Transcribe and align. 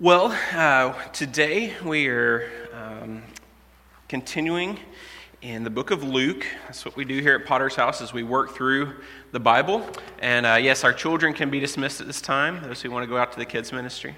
Well, 0.00 0.26
uh, 0.54 0.92
today 1.08 1.74
we 1.84 2.06
are 2.06 2.48
um, 2.72 3.20
continuing 4.06 4.78
in 5.42 5.64
the 5.64 5.70
book 5.70 5.90
of 5.90 6.04
Luke. 6.04 6.46
That's 6.66 6.84
what 6.84 6.94
we 6.94 7.04
do 7.04 7.18
here 7.18 7.34
at 7.34 7.44
Potter's 7.44 7.74
House 7.74 8.00
as 8.00 8.12
we 8.12 8.22
work 8.22 8.54
through 8.54 8.94
the 9.32 9.40
Bible. 9.40 9.84
And 10.20 10.46
uh, 10.46 10.54
yes, 10.54 10.84
our 10.84 10.92
children 10.92 11.34
can 11.34 11.50
be 11.50 11.58
dismissed 11.58 12.00
at 12.00 12.06
this 12.06 12.20
time, 12.20 12.62
those 12.62 12.80
who 12.80 12.92
want 12.92 13.02
to 13.02 13.08
go 13.08 13.16
out 13.16 13.32
to 13.32 13.40
the 13.40 13.44
kids' 13.44 13.72
ministry. 13.72 14.14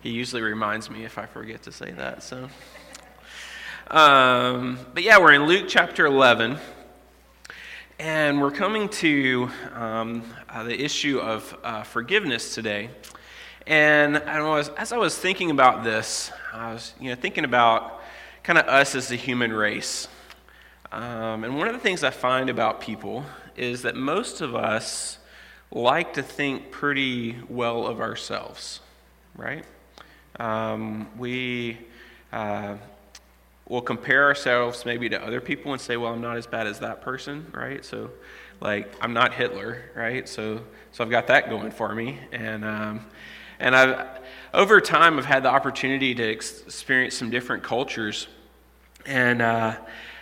He 0.00 0.08
usually 0.08 0.40
reminds 0.40 0.88
me 0.88 1.04
if 1.04 1.18
I 1.18 1.26
forget 1.26 1.62
to 1.64 1.70
say 1.70 1.90
that, 1.90 2.22
so. 2.22 2.48
Um, 3.92 4.78
but 4.94 5.02
yeah, 5.02 5.18
we're 5.18 5.34
in 5.34 5.44
Luke 5.44 5.66
chapter 5.68 6.06
11, 6.06 6.56
and 7.98 8.40
we're 8.40 8.50
coming 8.50 8.88
to 8.88 9.50
um, 9.74 10.22
uh, 10.48 10.62
the 10.62 10.82
issue 10.82 11.18
of 11.18 11.54
uh, 11.62 11.82
forgiveness 11.82 12.54
today. 12.54 12.88
And 13.66 14.16
I 14.16 14.40
was, 14.40 14.70
as 14.78 14.92
I 14.92 14.96
was 14.96 15.18
thinking 15.18 15.50
about 15.50 15.84
this, 15.84 16.32
I 16.54 16.72
was 16.72 16.94
you 17.02 17.10
know, 17.10 17.16
thinking 17.16 17.44
about 17.44 18.00
kind 18.42 18.58
of 18.58 18.66
us 18.66 18.94
as 18.94 19.12
a 19.12 19.16
human 19.16 19.52
race. 19.52 20.08
Um, 20.90 21.44
and 21.44 21.58
one 21.58 21.68
of 21.68 21.74
the 21.74 21.80
things 21.80 22.02
I 22.02 22.08
find 22.08 22.48
about 22.48 22.80
people 22.80 23.26
is 23.58 23.82
that 23.82 23.94
most 23.94 24.40
of 24.40 24.54
us 24.54 25.18
like 25.70 26.14
to 26.14 26.22
think 26.22 26.70
pretty 26.70 27.36
well 27.46 27.86
of 27.86 28.00
ourselves, 28.00 28.80
right? 29.36 29.66
Um, 30.40 31.10
we. 31.18 31.76
Uh, 32.32 32.76
we'll 33.68 33.80
compare 33.80 34.24
ourselves 34.24 34.84
maybe 34.84 35.08
to 35.08 35.24
other 35.24 35.40
people 35.40 35.72
and 35.72 35.80
say, 35.80 35.96
well, 35.96 36.12
I'm 36.12 36.20
not 36.20 36.36
as 36.36 36.46
bad 36.46 36.66
as 36.66 36.80
that 36.80 37.02
person, 37.02 37.46
right? 37.52 37.84
So, 37.84 38.10
like, 38.60 38.94
I'm 39.00 39.12
not 39.12 39.34
Hitler, 39.34 39.82
right? 39.94 40.28
So, 40.28 40.62
so 40.92 41.04
I've 41.04 41.10
got 41.10 41.26
that 41.28 41.48
going 41.48 41.70
for 41.70 41.94
me. 41.94 42.18
And, 42.32 42.64
um, 42.64 43.06
and 43.58 43.74
I've, 43.74 44.06
over 44.52 44.80
time, 44.80 45.18
I've 45.18 45.24
had 45.24 45.42
the 45.42 45.50
opportunity 45.50 46.14
to 46.14 46.22
experience 46.22 47.14
some 47.14 47.30
different 47.30 47.62
cultures. 47.62 48.28
And 49.06 49.42
uh, 49.42 49.76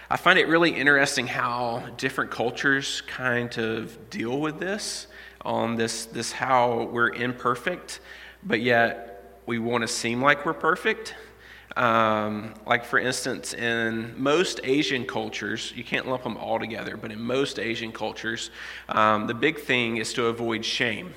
I 0.08 0.16
find 0.16 0.38
it 0.38 0.48
really 0.48 0.70
interesting 0.70 1.26
how 1.26 1.84
different 1.96 2.30
cultures 2.30 3.02
kind 3.02 3.56
of 3.58 4.10
deal 4.10 4.40
with 4.40 4.58
this 4.58 5.06
on 5.42 5.76
this, 5.76 6.06
this 6.06 6.32
how 6.32 6.88
we're 6.92 7.10
imperfect, 7.10 8.00
but 8.42 8.60
yet 8.60 9.40
we 9.46 9.58
want 9.58 9.82
to 9.82 9.88
seem 9.88 10.22
like 10.22 10.44
we're 10.44 10.52
perfect. 10.52 11.14
Um, 11.76 12.54
like, 12.66 12.84
for 12.84 12.98
instance, 12.98 13.54
in 13.54 14.14
most 14.20 14.60
Asian 14.64 15.06
cultures, 15.06 15.72
you 15.76 15.84
can't 15.84 16.08
lump 16.08 16.24
them 16.24 16.36
all 16.36 16.58
together, 16.58 16.96
but 16.96 17.12
in 17.12 17.20
most 17.20 17.58
Asian 17.58 17.92
cultures, 17.92 18.50
um, 18.88 19.26
the 19.26 19.34
big 19.34 19.60
thing 19.60 19.98
is 19.98 20.12
to 20.14 20.26
avoid 20.26 20.64
shame 20.64 21.14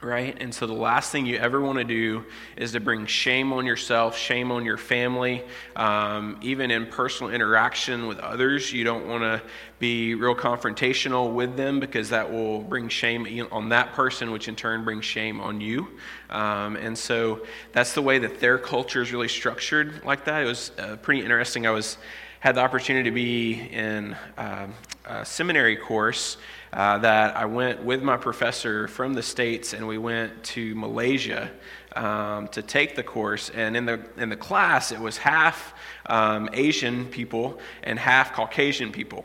right? 0.00 0.36
And 0.40 0.54
so 0.54 0.66
the 0.66 0.72
last 0.72 1.10
thing 1.10 1.26
you 1.26 1.36
ever 1.36 1.60
want 1.60 1.78
to 1.78 1.84
do 1.84 2.24
is 2.56 2.72
to 2.72 2.80
bring 2.80 3.06
shame 3.06 3.52
on 3.52 3.66
yourself, 3.66 4.16
shame 4.16 4.52
on 4.52 4.64
your 4.64 4.76
family, 4.76 5.42
um, 5.74 6.38
even 6.40 6.70
in 6.70 6.86
personal 6.86 7.32
interaction 7.32 8.06
with 8.06 8.18
others. 8.20 8.72
You 8.72 8.84
don't 8.84 9.08
want 9.08 9.22
to 9.22 9.42
be 9.78 10.14
real 10.14 10.34
confrontational 10.34 11.32
with 11.32 11.56
them 11.56 11.80
because 11.80 12.10
that 12.10 12.30
will 12.30 12.60
bring 12.60 12.88
shame 12.88 13.48
on 13.50 13.70
that 13.70 13.92
person, 13.92 14.30
which 14.30 14.48
in 14.48 14.54
turn 14.54 14.84
brings 14.84 15.04
shame 15.04 15.40
on 15.40 15.60
you. 15.60 15.88
Um, 16.30 16.76
and 16.76 16.96
so 16.96 17.46
that's 17.72 17.94
the 17.94 18.02
way 18.02 18.18
that 18.18 18.38
their 18.40 18.58
culture 18.58 19.02
is 19.02 19.12
really 19.12 19.28
structured 19.28 20.04
like 20.04 20.24
that. 20.26 20.42
It 20.42 20.46
was 20.46 20.70
uh, 20.78 20.96
pretty 20.96 21.22
interesting. 21.22 21.66
I 21.66 21.70
was 21.70 21.98
had 22.40 22.54
the 22.54 22.60
opportunity 22.60 23.10
to 23.10 23.14
be 23.14 23.68
in 23.72 24.16
uh, 24.36 24.68
a 25.06 25.24
seminary 25.24 25.76
course 25.76 26.36
uh, 26.72 26.98
that 26.98 27.36
I 27.36 27.46
went 27.46 27.82
with 27.82 28.02
my 28.02 28.16
professor 28.16 28.86
from 28.86 29.14
the 29.14 29.22
States 29.22 29.72
and 29.72 29.88
we 29.88 29.98
went 29.98 30.44
to 30.44 30.74
Malaysia 30.76 31.50
um, 31.96 32.46
to 32.48 32.62
take 32.62 32.94
the 32.94 33.02
course. 33.02 33.50
And 33.50 33.76
in 33.76 33.86
the, 33.86 34.00
in 34.16 34.28
the 34.28 34.36
class, 34.36 34.92
it 34.92 35.00
was 35.00 35.16
half 35.16 35.74
um, 36.06 36.48
Asian 36.52 37.06
people 37.06 37.58
and 37.82 37.98
half 37.98 38.32
Caucasian 38.32 38.92
people. 38.92 39.24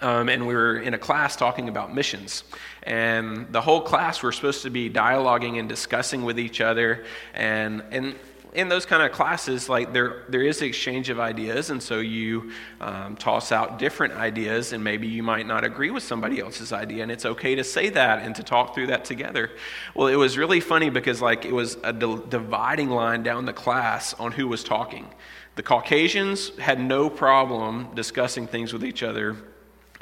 Um, 0.00 0.28
and 0.28 0.46
we 0.46 0.54
were 0.54 0.78
in 0.78 0.94
a 0.94 0.98
class 0.98 1.36
talking 1.36 1.68
about 1.68 1.94
missions. 1.94 2.44
And 2.82 3.52
the 3.52 3.60
whole 3.60 3.80
class, 3.80 4.22
we're 4.22 4.32
supposed 4.32 4.62
to 4.62 4.70
be 4.70 4.90
dialoguing 4.90 5.58
and 5.58 5.68
discussing 5.68 6.24
with 6.24 6.38
each 6.38 6.60
other. 6.60 7.04
And, 7.34 7.82
and 7.90 8.16
in 8.52 8.68
those 8.68 8.84
kind 8.84 9.02
of 9.02 9.12
classes, 9.12 9.68
like 9.68 9.92
there, 9.92 10.24
there 10.28 10.42
is 10.42 10.60
exchange 10.60 11.08
of 11.08 11.18
ideas, 11.18 11.70
and 11.70 11.82
so 11.82 12.00
you 12.00 12.52
um, 12.80 13.16
toss 13.16 13.50
out 13.50 13.78
different 13.78 14.12
ideas, 14.14 14.74
and 14.74 14.84
maybe 14.84 15.08
you 15.08 15.22
might 15.22 15.46
not 15.46 15.64
agree 15.64 15.90
with 15.90 16.02
somebody 16.02 16.38
else's 16.38 16.72
idea, 16.72 17.02
and 17.02 17.10
it's 17.10 17.24
okay 17.24 17.54
to 17.54 17.64
say 17.64 17.88
that 17.88 18.22
and 18.22 18.34
to 18.36 18.42
talk 18.42 18.74
through 18.74 18.88
that 18.88 19.06
together. 19.06 19.50
Well, 19.94 20.08
it 20.08 20.16
was 20.16 20.36
really 20.36 20.60
funny 20.60 20.90
because 20.90 21.22
like 21.22 21.46
it 21.46 21.54
was 21.54 21.78
a 21.82 21.92
dividing 21.92 22.90
line 22.90 23.22
down 23.22 23.46
the 23.46 23.54
class 23.54 24.12
on 24.14 24.32
who 24.32 24.46
was 24.46 24.62
talking. 24.62 25.08
The 25.54 25.62
Caucasians 25.62 26.56
had 26.58 26.78
no 26.80 27.08
problem 27.08 27.94
discussing 27.94 28.46
things 28.46 28.72
with 28.72 28.84
each 28.84 29.02
other 29.02 29.36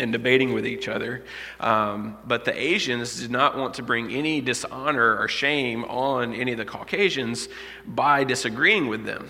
and 0.01 0.13
debating 0.13 0.53
with 0.53 0.67
each 0.67 0.89
other. 0.89 1.23
Um, 1.61 2.17
but 2.27 2.45
the 2.45 2.59
Asians 2.59 3.21
did 3.21 3.31
not 3.31 3.57
want 3.57 3.75
to 3.75 3.83
bring 3.83 4.11
any 4.13 4.41
dishonor 4.41 5.17
or 5.17 5.29
shame 5.29 5.85
on 5.85 6.35
any 6.35 6.53
of 6.53 6.59
the 6.59 6.65
Caucasians 6.65 7.49
by 7.87 8.25
disagreeing 8.25 8.89
with 8.89 9.05
them. 9.05 9.29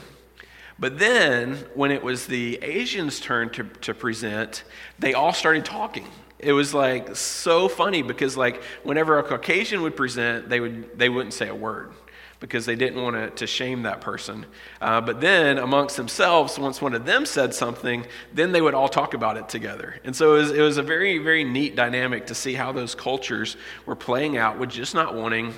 But 0.78 0.98
then, 0.98 1.56
when 1.74 1.90
it 1.90 2.02
was 2.02 2.26
the 2.26 2.58
Asians' 2.62 3.20
turn 3.20 3.50
to, 3.50 3.64
to 3.64 3.92
present, 3.92 4.64
they 4.98 5.12
all 5.12 5.34
started 5.34 5.64
talking. 5.66 6.06
It 6.38 6.52
was 6.52 6.72
like 6.72 7.16
so 7.16 7.68
funny 7.68 8.00
because, 8.00 8.34
like, 8.36 8.62
whenever 8.82 9.18
a 9.18 9.22
Caucasian 9.22 9.82
would 9.82 9.94
present, 9.94 10.48
they, 10.48 10.58
would, 10.58 10.98
they 10.98 11.10
wouldn't 11.10 11.34
say 11.34 11.48
a 11.48 11.54
word 11.54 11.92
because 12.40 12.64
they 12.66 12.74
didn't 12.74 13.02
want 13.02 13.14
to, 13.14 13.30
to 13.30 13.46
shame 13.46 13.82
that 13.82 14.00
person. 14.00 14.46
Uh, 14.80 15.00
but 15.00 15.20
then, 15.20 15.58
amongst 15.58 15.96
themselves, 15.96 16.58
once 16.58 16.80
one 16.80 16.94
of 16.94 17.04
them 17.04 17.26
said 17.26 17.54
something, 17.54 18.04
then 18.32 18.50
they 18.50 18.62
would 18.62 18.74
all 18.74 18.88
talk 18.88 19.14
about 19.14 19.36
it 19.36 19.48
together. 19.48 20.00
And 20.04 20.16
so 20.16 20.34
it 20.34 20.38
was, 20.38 20.50
it 20.50 20.62
was 20.62 20.78
a 20.78 20.82
very, 20.82 21.18
very 21.18 21.44
neat 21.44 21.76
dynamic 21.76 22.26
to 22.26 22.34
see 22.34 22.54
how 22.54 22.72
those 22.72 22.94
cultures 22.94 23.56
were 23.84 23.94
playing 23.94 24.38
out 24.38 24.58
with 24.58 24.70
just 24.70 24.94
not 24.94 25.14
wanting 25.14 25.54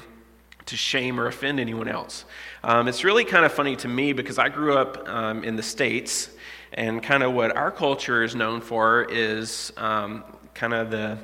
to 0.67 0.77
shame 0.77 1.19
or 1.19 1.27
offend 1.27 1.61
anyone 1.61 1.89
else. 1.89 2.25
Um, 2.65 2.89
it's 2.89 3.05
really 3.05 3.25
kind 3.25 3.45
of 3.45 3.53
funny 3.53 3.77
to 3.77 3.89
me 3.89 4.13
because 4.13 4.39
I 4.39 4.49
grew 4.49 4.77
up 4.77 5.09
um, 5.09 5.45
in 5.45 5.57
the 5.57 5.63
States, 5.63 6.31
and 6.73 7.03
kind 7.03 7.23
of 7.23 7.33
what 7.33 7.57
our 7.57 7.71
culture 7.71 8.23
is 8.23 8.35
known 8.35 8.61
for 8.61 9.07
is 9.11 9.73
um, 9.77 10.25
kind 10.55 10.73
of 10.73 10.91
the 10.91 11.19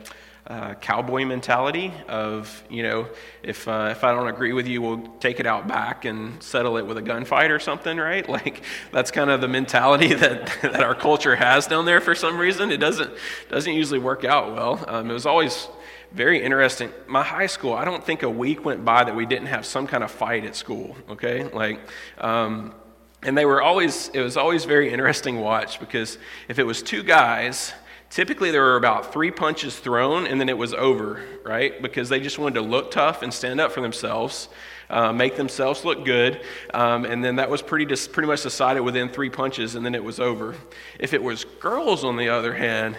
uh, 0.48 0.72
cowboy 0.75 1.26
mentality 1.26 1.92
of, 2.09 2.64
you 2.70 2.82
know, 2.82 3.06
if, 3.42 3.69
uh, 3.69 3.88
if 3.91 4.03
I 4.03 4.14
don't 4.14 4.28
agree 4.28 4.54
with 4.54 4.66
you, 4.66 4.81
we'll 4.81 5.06
take 5.20 5.41
it 5.41 5.47
out 5.47 5.69
back 5.69 6.06
and 6.06 6.42
settle 6.42 6.78
it 6.78 6.86
with 6.86 6.97
a 6.97 7.03
gunfight 7.03 7.50
or 7.50 7.59
something, 7.59 7.98
right? 7.98 8.26
Like, 8.38 8.62
that's 8.92 9.10
kind 9.10 9.31
of 9.31 9.41
the 9.41 9.48
mentality 9.48 10.14
that, 10.14 10.47
that 10.62 10.81
our 10.81 10.94
culture 10.94 11.34
has 11.34 11.66
down 11.66 11.86
there 11.86 12.00
for 12.00 12.14
some 12.14 12.38
reason. 12.38 12.70
It 12.70 12.76
doesn't, 12.76 13.10
doesn't 13.48 13.72
usually 13.72 13.98
work 13.98 14.25
out 14.25 14.54
well. 14.54 14.84
Um, 14.86 15.10
it 15.10 15.12
was 15.12 15.26
always 15.26 15.69
very 16.12 16.42
interesting. 16.42 16.92
My 17.09 17.25
high 17.25 17.47
school, 17.47 17.75
I 17.75 17.84
don't 17.84 18.04
think 18.04 18.22
a 18.22 18.30
week 18.30 18.65
went 18.65 18.84
by 18.84 19.04
that 19.04 19.15
we 19.15 19.26
didn't 19.26 19.48
have 19.48 19.66
some 19.66 19.86
kind 19.86 20.04
of 20.04 20.10
fight 20.10 20.44
at 20.44 20.54
school, 20.54 20.97
okay? 21.10 21.44
Like, 21.44 21.80
um, 22.19 22.75
and 23.22 23.36
they 23.36 23.44
were 23.44 23.60
always, 23.60 24.09
it 24.15 24.20
was 24.20 24.36
always 24.36 24.65
very 24.65 24.92
interesting 24.92 25.41
watch 25.41 25.80
because 25.80 26.16
if 26.48 26.59
it 26.59 26.65
was 26.65 26.82
two 26.82 27.03
guys, 27.03 27.72
Typically, 28.10 28.50
there 28.50 28.62
were 28.62 28.76
about 28.76 29.12
three 29.12 29.30
punches 29.30 29.78
thrown, 29.78 30.26
and 30.26 30.41
then 30.41 30.48
it 30.48 30.56
was 30.56 30.72
over, 30.72 31.22
right? 31.44 31.80
Because 31.82 32.08
they 32.08 32.20
just 32.20 32.38
wanted 32.38 32.54
to 32.54 32.62
look 32.62 32.91
tough 32.91 33.22
and 33.22 33.32
stand 33.32 33.60
up 33.60 33.70
for 33.70 33.82
themselves, 33.82 34.48
uh, 34.88 35.12
make 35.12 35.36
themselves 35.36 35.84
look 35.84 36.06
good, 36.06 36.41
um, 36.72 37.04
and 37.04 37.22
then 37.22 37.36
that 37.36 37.50
was 37.50 37.60
pretty, 37.60 37.84
dis- 37.84 38.08
pretty 38.08 38.26
much 38.26 38.42
decided 38.42 38.80
within 38.80 39.10
three 39.10 39.28
punches, 39.28 39.74
and 39.74 39.84
then 39.84 39.94
it 39.94 40.02
was 40.02 40.18
over. 40.18 40.54
If 40.98 41.12
it 41.12 41.22
was 41.22 41.44
girls, 41.44 42.03
on 42.03 42.16
the 42.16 42.30
other 42.30 42.54
hand, 42.54 42.97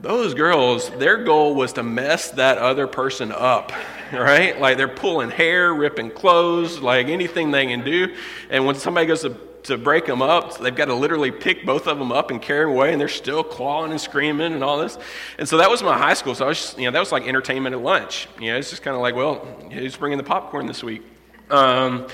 those 0.00 0.34
girls, 0.34 0.90
their 0.90 1.22
goal 1.22 1.54
was 1.54 1.74
to 1.74 1.84
mess 1.84 2.32
that 2.32 2.58
other 2.58 2.88
person 2.88 3.30
up, 3.30 3.72
right? 4.12 4.60
Like 4.60 4.76
they're 4.76 4.88
pulling 4.88 5.30
hair, 5.30 5.72
ripping 5.72 6.10
clothes, 6.10 6.80
like 6.80 7.06
anything 7.06 7.52
they 7.52 7.66
can 7.66 7.84
do. 7.84 8.14
And 8.50 8.66
when 8.66 8.74
somebody 8.74 9.06
goes 9.06 9.22
to 9.22 9.38
to 9.64 9.78
break 9.78 10.06
them 10.06 10.22
up. 10.22 10.58
they've 10.58 10.74
got 10.74 10.86
to 10.86 10.94
literally 10.94 11.30
pick 11.30 11.64
both 11.66 11.86
of 11.86 11.98
them 11.98 12.12
up 12.12 12.30
and 12.30 12.40
carry 12.40 12.64
them 12.64 12.74
away, 12.74 12.92
and 12.92 13.00
they're 13.00 13.08
still 13.08 13.42
clawing 13.42 13.90
and 13.90 14.00
screaming 14.00 14.52
and 14.52 14.62
all 14.62 14.78
this. 14.78 14.98
And 15.38 15.48
so 15.48 15.58
that 15.58 15.70
was 15.70 15.82
my 15.82 15.96
high 15.96 16.14
school. 16.14 16.34
So 16.34 16.44
I 16.44 16.48
was, 16.48 16.58
just, 16.58 16.78
you 16.78 16.84
know, 16.84 16.90
that 16.92 17.00
was 17.00 17.12
like 17.12 17.26
entertainment 17.26 17.74
at 17.74 17.80
lunch. 17.80 18.28
You 18.38 18.52
know, 18.52 18.58
it's 18.58 18.70
just 18.70 18.82
kind 18.82 18.94
of 18.94 19.00
like, 19.00 19.14
well, 19.14 19.36
who's 19.72 19.96
bringing 19.96 20.18
the 20.18 20.24
popcorn 20.24 20.66
this 20.66 20.82
week? 20.82 21.02
Um, 21.50 22.06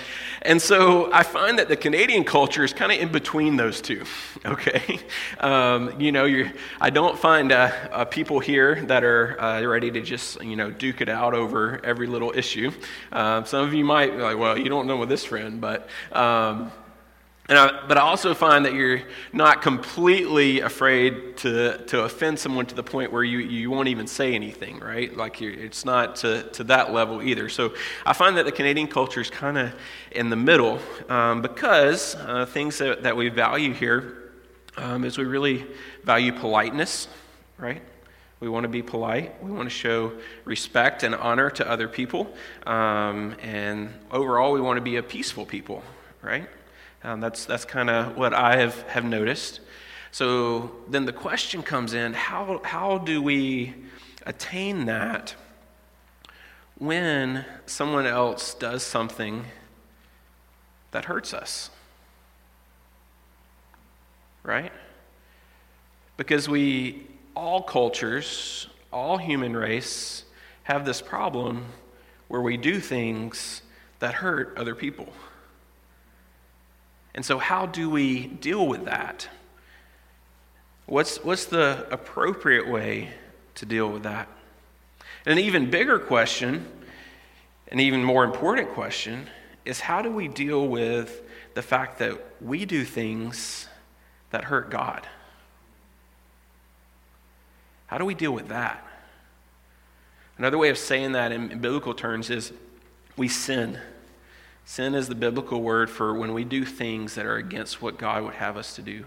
and 0.42 0.60
so 0.60 1.12
I 1.12 1.22
find 1.22 1.58
that 1.58 1.68
the 1.68 1.76
Canadian 1.76 2.24
culture 2.24 2.64
is 2.64 2.72
kind 2.72 2.90
of 2.90 2.98
in 2.98 3.12
between 3.12 3.56
those 3.56 3.80
two. 3.80 4.04
Okay, 4.42 4.98
um, 5.40 6.00
you 6.00 6.12
know, 6.12 6.50
I 6.80 6.88
don't 6.88 7.18
find 7.18 7.52
uh, 7.52 7.70
uh, 7.92 8.04
people 8.06 8.40
here 8.40 8.82
that 8.86 9.04
are 9.04 9.38
uh, 9.38 9.62
ready 9.66 9.90
to 9.90 10.00
just 10.00 10.42
you 10.42 10.56
know 10.56 10.70
duke 10.70 11.02
it 11.02 11.10
out 11.10 11.34
over 11.34 11.78
every 11.84 12.06
little 12.06 12.32
issue. 12.34 12.70
Um, 13.12 13.44
some 13.44 13.66
of 13.66 13.74
you 13.74 13.84
might 13.84 14.16
be 14.16 14.22
like, 14.22 14.38
well, 14.38 14.56
you 14.56 14.70
don't 14.70 14.86
know 14.86 14.96
with 14.96 15.10
this 15.10 15.26
friend, 15.26 15.60
but. 15.60 15.88
Um, 16.12 16.72
And 17.50 17.58
I, 17.58 17.84
but 17.88 17.98
I 17.98 18.02
also 18.02 18.32
find 18.32 18.64
that 18.64 18.74
you're 18.74 19.02
not 19.32 19.60
completely 19.60 20.60
afraid 20.60 21.36
to, 21.38 21.78
to 21.86 22.04
offend 22.04 22.38
someone 22.38 22.64
to 22.66 22.76
the 22.76 22.84
point 22.84 23.10
where 23.10 23.24
you, 23.24 23.40
you 23.40 23.72
won't 23.72 23.88
even 23.88 24.06
say 24.06 24.36
anything, 24.36 24.78
right? 24.78 25.14
Like 25.16 25.42
it's 25.42 25.84
not 25.84 26.14
to, 26.16 26.44
to 26.44 26.62
that 26.64 26.92
level 26.92 27.20
either. 27.20 27.48
So 27.48 27.74
I 28.06 28.12
find 28.12 28.36
that 28.36 28.44
the 28.44 28.52
Canadian 28.52 28.86
culture 28.86 29.20
is 29.20 29.30
kind 29.30 29.58
of 29.58 29.74
in 30.12 30.30
the 30.30 30.36
middle 30.36 30.78
um, 31.08 31.42
because 31.42 32.14
uh, 32.14 32.46
things 32.46 32.78
that, 32.78 33.02
that 33.02 33.16
we 33.16 33.30
value 33.30 33.74
here 33.74 34.30
um, 34.76 35.02
is 35.02 35.18
we 35.18 35.24
really 35.24 35.66
value 36.04 36.32
politeness, 36.32 37.08
right? 37.58 37.82
We 38.38 38.48
want 38.48 38.62
to 38.62 38.68
be 38.68 38.80
polite. 38.80 39.42
We 39.42 39.50
want 39.50 39.66
to 39.66 39.74
show 39.74 40.12
respect 40.44 41.02
and 41.02 41.16
honor 41.16 41.50
to 41.50 41.68
other 41.68 41.88
people. 41.88 42.32
Um, 42.64 43.34
and 43.42 43.92
overall, 44.12 44.52
we 44.52 44.60
want 44.60 44.76
to 44.76 44.82
be 44.82 44.96
a 44.96 45.02
peaceful 45.02 45.44
people, 45.44 45.82
right? 46.22 46.48
Um, 47.02 47.20
that's 47.20 47.46
that's 47.46 47.64
kind 47.64 47.88
of 47.88 48.16
what 48.16 48.34
I 48.34 48.56
have, 48.56 48.82
have 48.82 49.04
noticed. 49.04 49.60
So 50.12 50.72
then 50.88 51.04
the 51.04 51.12
question 51.12 51.62
comes 51.62 51.94
in 51.94 52.14
how, 52.14 52.60
how 52.64 52.98
do 52.98 53.22
we 53.22 53.74
attain 54.26 54.86
that 54.86 55.34
when 56.78 57.44
someone 57.66 58.06
else 58.06 58.54
does 58.54 58.82
something 58.82 59.44
that 60.90 61.04
hurts 61.04 61.32
us? 61.32 61.70
Right? 64.42 64.72
Because 66.16 66.48
we, 66.48 67.06
all 67.36 67.62
cultures, 67.62 68.68
all 68.92 69.16
human 69.16 69.56
race, 69.56 70.24
have 70.64 70.84
this 70.84 71.00
problem 71.00 71.66
where 72.28 72.40
we 72.40 72.56
do 72.56 72.80
things 72.80 73.62
that 74.00 74.14
hurt 74.14 74.56
other 74.56 74.74
people. 74.74 75.12
And 77.14 77.24
so, 77.24 77.38
how 77.38 77.66
do 77.66 77.90
we 77.90 78.26
deal 78.26 78.66
with 78.66 78.84
that? 78.84 79.28
What's, 80.86 81.22
what's 81.22 81.44
the 81.44 81.86
appropriate 81.90 82.68
way 82.68 83.10
to 83.56 83.66
deal 83.66 83.90
with 83.90 84.02
that? 84.02 84.28
And 85.24 85.38
an 85.38 85.44
even 85.44 85.70
bigger 85.70 85.98
question, 85.98 86.66
an 87.68 87.80
even 87.80 88.02
more 88.02 88.24
important 88.24 88.70
question, 88.70 89.28
is 89.64 89.80
how 89.80 90.02
do 90.02 90.10
we 90.10 90.28
deal 90.28 90.66
with 90.66 91.22
the 91.54 91.62
fact 91.62 91.98
that 91.98 92.18
we 92.40 92.64
do 92.64 92.84
things 92.84 93.68
that 94.30 94.44
hurt 94.44 94.70
God? 94.70 95.06
How 97.86 97.98
do 97.98 98.04
we 98.04 98.14
deal 98.14 98.32
with 98.32 98.48
that? 98.48 98.86
Another 100.38 100.56
way 100.56 100.70
of 100.70 100.78
saying 100.78 101.12
that 101.12 101.32
in, 101.32 101.60
biblical 101.60 101.92
terms 101.92 102.30
is 102.30 102.52
we 103.16 103.28
sin. 103.28 103.78
Sin 104.70 104.94
is 104.94 105.08
the 105.08 105.16
biblical 105.16 105.62
word 105.62 105.90
for 105.90 106.14
when 106.14 106.32
we 106.32 106.44
do 106.44 106.64
things 106.64 107.16
that 107.16 107.26
are 107.26 107.34
against 107.34 107.82
what 107.82 107.98
God 107.98 108.22
would 108.22 108.34
have 108.34 108.56
us 108.56 108.76
to 108.76 108.82
do, 108.82 109.04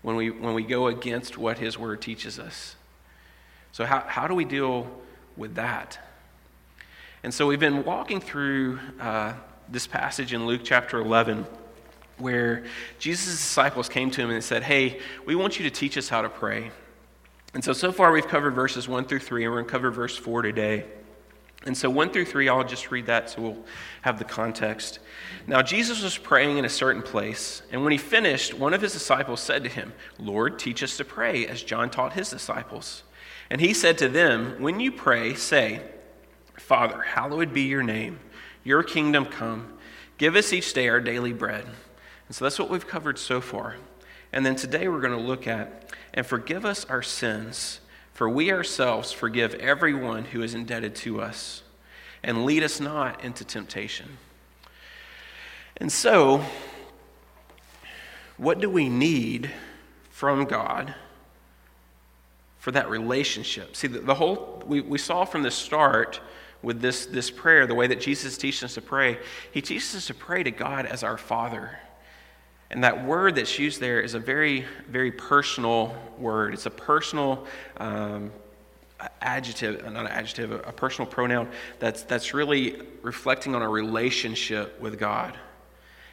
when 0.00 0.16
we, 0.16 0.30
when 0.30 0.54
we 0.54 0.62
go 0.62 0.86
against 0.86 1.36
what 1.36 1.58
His 1.58 1.78
word 1.78 2.00
teaches 2.00 2.38
us. 2.38 2.74
So, 3.70 3.84
how, 3.84 4.00
how 4.06 4.26
do 4.26 4.34
we 4.34 4.46
deal 4.46 4.90
with 5.36 5.56
that? 5.56 5.98
And 7.22 7.34
so, 7.34 7.46
we've 7.46 7.60
been 7.60 7.84
walking 7.84 8.18
through 8.18 8.78
uh, 8.98 9.34
this 9.68 9.86
passage 9.86 10.32
in 10.32 10.46
Luke 10.46 10.62
chapter 10.64 10.98
11 10.98 11.44
where 12.16 12.64
Jesus' 12.98 13.32
disciples 13.32 13.90
came 13.90 14.10
to 14.12 14.22
him 14.22 14.30
and 14.30 14.42
said, 14.42 14.62
Hey, 14.62 15.00
we 15.26 15.34
want 15.34 15.58
you 15.58 15.64
to 15.64 15.70
teach 15.70 15.98
us 15.98 16.08
how 16.08 16.22
to 16.22 16.30
pray. 16.30 16.70
And 17.52 17.62
so, 17.62 17.74
so 17.74 17.92
far 17.92 18.10
we've 18.10 18.26
covered 18.26 18.52
verses 18.52 18.88
1 18.88 19.04
through 19.04 19.18
3, 19.18 19.44
and 19.44 19.52
we're 19.52 19.58
going 19.58 19.66
to 19.66 19.70
cover 19.70 19.90
verse 19.90 20.16
4 20.16 20.40
today. 20.40 20.86
And 21.64 21.76
so, 21.76 21.90
1 21.90 22.10
through 22.10 22.26
3, 22.26 22.48
I'll 22.48 22.62
just 22.62 22.90
read 22.90 23.06
that 23.06 23.30
so 23.30 23.42
we'll 23.42 23.64
have 24.02 24.18
the 24.18 24.24
context. 24.24 25.00
Now, 25.46 25.60
Jesus 25.60 26.02
was 26.02 26.16
praying 26.16 26.56
in 26.56 26.64
a 26.64 26.68
certain 26.68 27.02
place, 27.02 27.62
and 27.72 27.82
when 27.82 27.90
he 27.90 27.98
finished, 27.98 28.54
one 28.54 28.74
of 28.74 28.80
his 28.80 28.92
disciples 28.92 29.40
said 29.40 29.64
to 29.64 29.68
him, 29.68 29.92
Lord, 30.18 30.58
teach 30.58 30.82
us 30.82 30.96
to 30.98 31.04
pray, 31.04 31.46
as 31.46 31.62
John 31.62 31.90
taught 31.90 32.12
his 32.12 32.30
disciples. 32.30 33.02
And 33.50 33.60
he 33.60 33.74
said 33.74 33.98
to 33.98 34.08
them, 34.08 34.56
When 34.60 34.78
you 34.78 34.92
pray, 34.92 35.34
say, 35.34 35.82
Father, 36.56 37.02
hallowed 37.02 37.52
be 37.52 37.62
your 37.62 37.82
name, 37.82 38.20
your 38.62 38.82
kingdom 38.82 39.24
come. 39.24 39.78
Give 40.16 40.36
us 40.36 40.52
each 40.52 40.72
day 40.72 40.88
our 40.88 41.00
daily 41.00 41.32
bread. 41.32 41.64
And 41.64 42.36
so 42.36 42.44
that's 42.44 42.58
what 42.58 42.70
we've 42.70 42.86
covered 42.86 43.18
so 43.18 43.40
far. 43.40 43.76
And 44.32 44.44
then 44.44 44.56
today 44.56 44.88
we're 44.88 45.00
going 45.00 45.18
to 45.18 45.26
look 45.26 45.46
at, 45.46 45.92
and 46.12 46.26
forgive 46.26 46.64
us 46.64 46.84
our 46.84 47.02
sins 47.02 47.80
for 48.18 48.28
we 48.28 48.50
ourselves 48.50 49.12
forgive 49.12 49.54
everyone 49.54 50.24
who 50.24 50.42
is 50.42 50.52
indebted 50.52 50.92
to 50.92 51.20
us, 51.20 51.62
and 52.20 52.44
lead 52.44 52.64
us 52.64 52.80
not 52.80 53.22
into 53.22 53.44
temptation. 53.44 54.18
And 55.76 55.92
so, 55.92 56.44
what 58.36 58.58
do 58.58 58.68
we 58.68 58.88
need 58.88 59.52
from 60.10 60.46
God 60.46 60.96
for 62.58 62.72
that 62.72 62.90
relationship? 62.90 63.76
See, 63.76 63.86
the, 63.86 64.00
the 64.00 64.14
whole, 64.16 64.64
we, 64.66 64.80
we 64.80 64.98
saw 64.98 65.24
from 65.24 65.44
the 65.44 65.52
start 65.52 66.20
with 66.60 66.80
this, 66.80 67.06
this 67.06 67.30
prayer, 67.30 67.68
the 67.68 67.76
way 67.76 67.86
that 67.86 68.00
Jesus 68.00 68.36
teaches 68.36 68.64
us 68.64 68.74
to 68.74 68.82
pray, 68.82 69.20
he 69.52 69.62
teaches 69.62 69.94
us 69.94 70.08
to 70.08 70.14
pray 70.14 70.42
to 70.42 70.50
God 70.50 70.86
as 70.86 71.04
our 71.04 71.18
Father. 71.18 71.78
And 72.70 72.84
that 72.84 73.04
word 73.04 73.36
that's 73.36 73.58
used 73.58 73.80
there 73.80 74.00
is 74.00 74.14
a 74.14 74.18
very, 74.18 74.66
very 74.88 75.10
personal 75.10 75.96
word. 76.18 76.52
It's 76.52 76.66
a 76.66 76.70
personal 76.70 77.46
um, 77.78 78.30
adjective, 79.22 79.84
not 79.84 80.04
an 80.04 80.06
adjective, 80.08 80.52
a 80.52 80.72
personal 80.72 81.10
pronoun 81.10 81.48
that's, 81.78 82.02
that's 82.02 82.34
really 82.34 82.82
reflecting 83.02 83.54
on 83.54 83.62
a 83.62 83.68
relationship 83.68 84.78
with 84.80 84.98
God. 84.98 85.36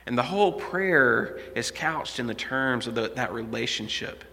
And 0.06 0.18
the 0.18 0.24
whole 0.24 0.52
prayer 0.52 1.40
is 1.56 1.72
couched 1.72 2.20
in 2.20 2.28
the 2.28 2.34
terms 2.34 2.88
of 2.88 2.96
the, 2.96 3.12
that 3.16 3.34
relationship, 3.34 4.24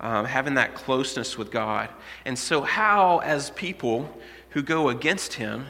um, 0.00 0.24
having 0.24 0.54
that 0.54 0.74
closeness 0.74 1.38
with 1.38 1.50
God. 1.50 1.88
And 2.24 2.36
so, 2.38 2.62
how, 2.62 3.18
as 3.18 3.50
people 3.50 4.10
who 4.50 4.62
go 4.62 4.88
against 4.88 5.34
Him 5.34 5.66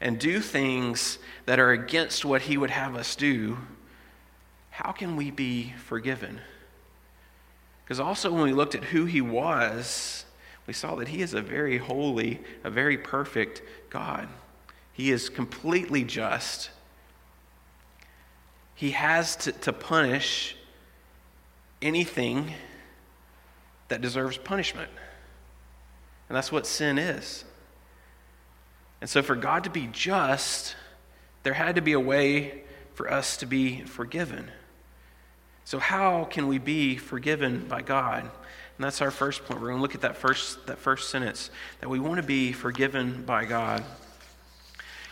and 0.00 0.18
do 0.18 0.40
things 0.40 1.18
that 1.46 1.60
are 1.60 1.70
against 1.70 2.24
what 2.24 2.42
He 2.42 2.56
would 2.58 2.70
have 2.70 2.96
us 2.96 3.14
do, 3.14 3.58
how 4.84 4.92
can 4.92 5.16
we 5.16 5.32
be 5.32 5.74
forgiven? 5.86 6.40
Because 7.82 7.98
also, 7.98 8.30
when 8.30 8.44
we 8.44 8.52
looked 8.52 8.76
at 8.76 8.84
who 8.84 9.06
he 9.06 9.20
was, 9.20 10.24
we 10.68 10.72
saw 10.72 10.94
that 10.94 11.08
he 11.08 11.20
is 11.20 11.34
a 11.34 11.42
very 11.42 11.78
holy, 11.78 12.38
a 12.62 12.70
very 12.70 12.96
perfect 12.96 13.60
God. 13.90 14.28
He 14.92 15.10
is 15.10 15.30
completely 15.30 16.04
just. 16.04 16.70
He 18.76 18.92
has 18.92 19.34
to, 19.38 19.50
to 19.50 19.72
punish 19.72 20.54
anything 21.82 22.54
that 23.88 24.00
deserves 24.00 24.38
punishment. 24.38 24.92
And 26.28 26.36
that's 26.36 26.52
what 26.52 26.68
sin 26.68 26.98
is. 26.98 27.44
And 29.00 29.10
so, 29.10 29.22
for 29.22 29.34
God 29.34 29.64
to 29.64 29.70
be 29.70 29.88
just, 29.90 30.76
there 31.42 31.54
had 31.54 31.74
to 31.74 31.82
be 31.82 31.94
a 31.94 32.00
way 32.00 32.62
for 32.94 33.12
us 33.12 33.38
to 33.38 33.46
be 33.46 33.80
forgiven. 33.80 34.52
So, 35.68 35.78
how 35.78 36.24
can 36.24 36.48
we 36.48 36.56
be 36.56 36.96
forgiven 36.96 37.66
by 37.68 37.82
God? 37.82 38.22
And 38.22 38.30
that's 38.78 39.02
our 39.02 39.10
first 39.10 39.44
point. 39.44 39.60
We're 39.60 39.66
going 39.66 39.76
to 39.76 39.82
look 39.82 39.94
at 39.94 40.00
that 40.00 40.16
first, 40.16 40.66
that 40.66 40.78
first 40.78 41.10
sentence 41.10 41.50
that 41.80 41.90
we 41.90 42.00
want 42.00 42.16
to 42.16 42.22
be 42.22 42.52
forgiven 42.52 43.22
by 43.26 43.44
God. 43.44 43.84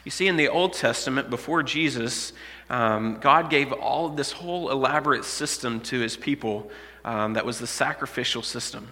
You 0.07 0.11
see, 0.11 0.27
in 0.29 0.39
the 0.39 0.49
Old 0.49 0.73
Testament, 0.73 1.29
before 1.29 1.63
Jesus, 1.63 2.33
um, 2.71 3.19
God 3.21 3.51
gave 3.51 3.71
all 3.71 4.09
this 4.09 4.33
whole 4.33 4.71
elaborate 4.71 5.27
system 5.27 5.79
to 5.81 6.01
his 6.01 6.17
people 6.17 6.71
um, 7.05 7.35
that 7.35 7.45
was 7.45 7.59
the 7.59 7.67
sacrificial 7.67 8.43
system. 8.43 8.89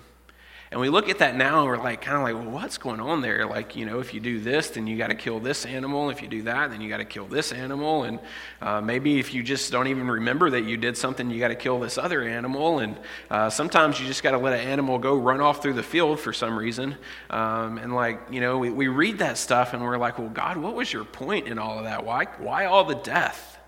And 0.75 0.81
we 0.81 0.89
look 0.89 1.09
at 1.09 1.19
that 1.19 1.37
now 1.37 1.61
and 1.61 1.69
we're 1.69 1.79
like, 1.79 2.01
kind 2.01 2.17
of 2.17 2.25
like, 2.25 2.35
well, 2.35 2.53
what's 2.53 2.79
going 2.79 2.99
on 2.99 3.21
there? 3.21 3.47
Like, 3.47 3.77
you 3.77 3.87
know, 3.87 4.01
if 4.01 4.13
you 4.13 4.19
do 4.19 4.41
this, 4.41 4.71
then 4.71 4.89
you 4.89 4.99
got 4.99 5.07
to 5.07 5.15
kill 5.15 5.39
this 5.39 5.65
animal. 5.65 6.11
If 6.11 6.21
you 6.21 6.27
do 6.27 6.43
that, 6.43 6.73
then 6.73 6.81
you 6.81 6.89
got 6.89 6.97
to 6.97 7.05
kill 7.05 7.27
this 7.27 7.53
animal. 7.53 8.03
And 8.03 8.19
uh, 8.61 8.81
maybe 8.81 9.21
if 9.21 9.33
you 9.33 9.45
just 9.45 9.71
don't 9.71 9.87
even 9.87 10.11
remember 10.11 10.51
that 10.51 10.63
you 10.63 10.77
did 10.77 10.97
something, 10.97 11.31
you 11.31 11.39
got 11.39 11.47
to 11.47 11.55
kill 11.55 11.79
this 11.79 11.97
other 11.97 12.23
animal. 12.23 12.81
And 12.81 12.99
uh, 13.31 13.51
sometimes 13.51 14.01
you 14.01 14.07
just 14.09 14.25
got 14.25 14.33
to 14.33 14.39
let 14.39 14.53
an 14.53 14.67
animal 14.67 14.99
go 14.99 15.15
run 15.15 15.41
off 15.41 15.63
through 15.63 15.75
the 15.75 15.83
field 15.85 16.19
for 16.19 16.33
some 16.33 16.59
reason. 16.59 16.97
Um, 17.31 17.79
and 17.79 17.95
like, 17.95 18.19
you 18.33 18.41
know, 18.41 18.59
we, 18.59 18.71
we 18.71 18.89
read 18.89 19.19
that 19.19 19.39
stuff 19.39 19.75
and 19.75 19.85
we're 19.85 19.97
like, 19.97 20.19
well, 20.19 20.29
God, 20.29 20.57
what 20.57 20.75
was 20.75 20.93
your 20.93 21.05
point 21.05 21.47
in 21.47 21.57
all 21.57 21.79
of 21.79 21.85
that? 21.85 22.05
Why, 22.05 22.25
why 22.39 22.65
all 22.65 22.83
the 22.83 22.97
death? 22.97 23.61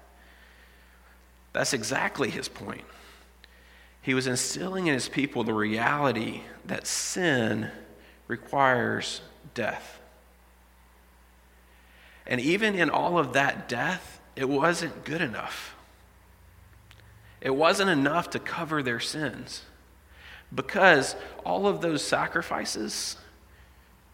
That's 1.52 1.72
exactly 1.72 2.30
his 2.30 2.48
point. 2.48 2.82
He 4.06 4.14
was 4.14 4.28
instilling 4.28 4.86
in 4.86 4.94
his 4.94 5.08
people 5.08 5.42
the 5.42 5.52
reality 5.52 6.42
that 6.64 6.86
sin 6.86 7.72
requires 8.28 9.20
death. 9.52 9.98
And 12.24 12.40
even 12.40 12.76
in 12.76 12.88
all 12.88 13.18
of 13.18 13.32
that 13.32 13.68
death, 13.68 14.20
it 14.36 14.48
wasn't 14.48 15.04
good 15.04 15.20
enough. 15.20 15.74
It 17.40 17.50
wasn't 17.56 17.90
enough 17.90 18.30
to 18.30 18.38
cover 18.38 18.80
their 18.80 19.00
sins 19.00 19.62
because 20.54 21.16
all 21.44 21.66
of 21.66 21.80
those 21.80 22.04
sacrifices 22.04 23.16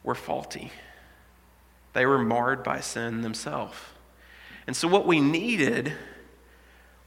were 0.03 0.15
faulty. 0.15 0.73
They 1.93 2.07
were 2.07 2.19
marred 2.19 2.65
by 2.65 2.81
sin 2.81 3.21
themselves. 3.21 3.77
And 4.67 4.75
so, 4.75 4.89
what 4.89 5.07
we 5.07 5.21
needed 5.21 5.93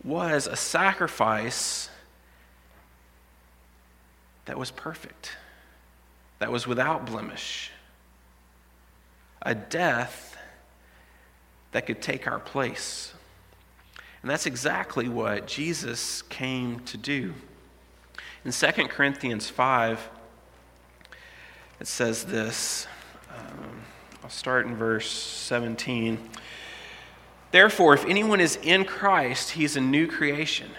was 0.04 0.46
a 0.46 0.56
sacrifice 0.56 1.90
that 4.46 4.58
was 4.58 4.72
perfect, 4.72 5.32
that 6.40 6.52
was 6.52 6.68
without 6.68 7.06
blemish, 7.06 7.72
a 9.42 9.56
death 9.56 10.38
that 11.72 11.86
could 11.86 12.02
take 12.02 12.28
our 12.28 12.40
place. 12.40 13.14
And 14.22 14.32
that's 14.32 14.46
exactly 14.46 15.08
what 15.08 15.46
Jesus 15.46 16.24
came 16.24 16.80
to 16.82 16.98
do. 16.98 17.34
In 18.44 18.52
2 18.52 18.72
Corinthians 18.88 19.50
5, 19.50 20.10
it 21.80 21.88
says 21.88 22.26
this. 22.26 22.88
Um, 23.36 23.82
I'll 24.24 24.30
start 24.30 24.66
in 24.66 24.76
verse 24.76 25.12
17. 25.12 26.18
Therefore, 27.52 27.94
if 27.94 28.06
anyone 28.06 28.40
is 28.40 28.58
in 28.64 28.86
Christ, 28.86 29.52
he's 29.52 29.76
a 29.76 29.82
new 29.82 30.08
creation. 30.08 30.72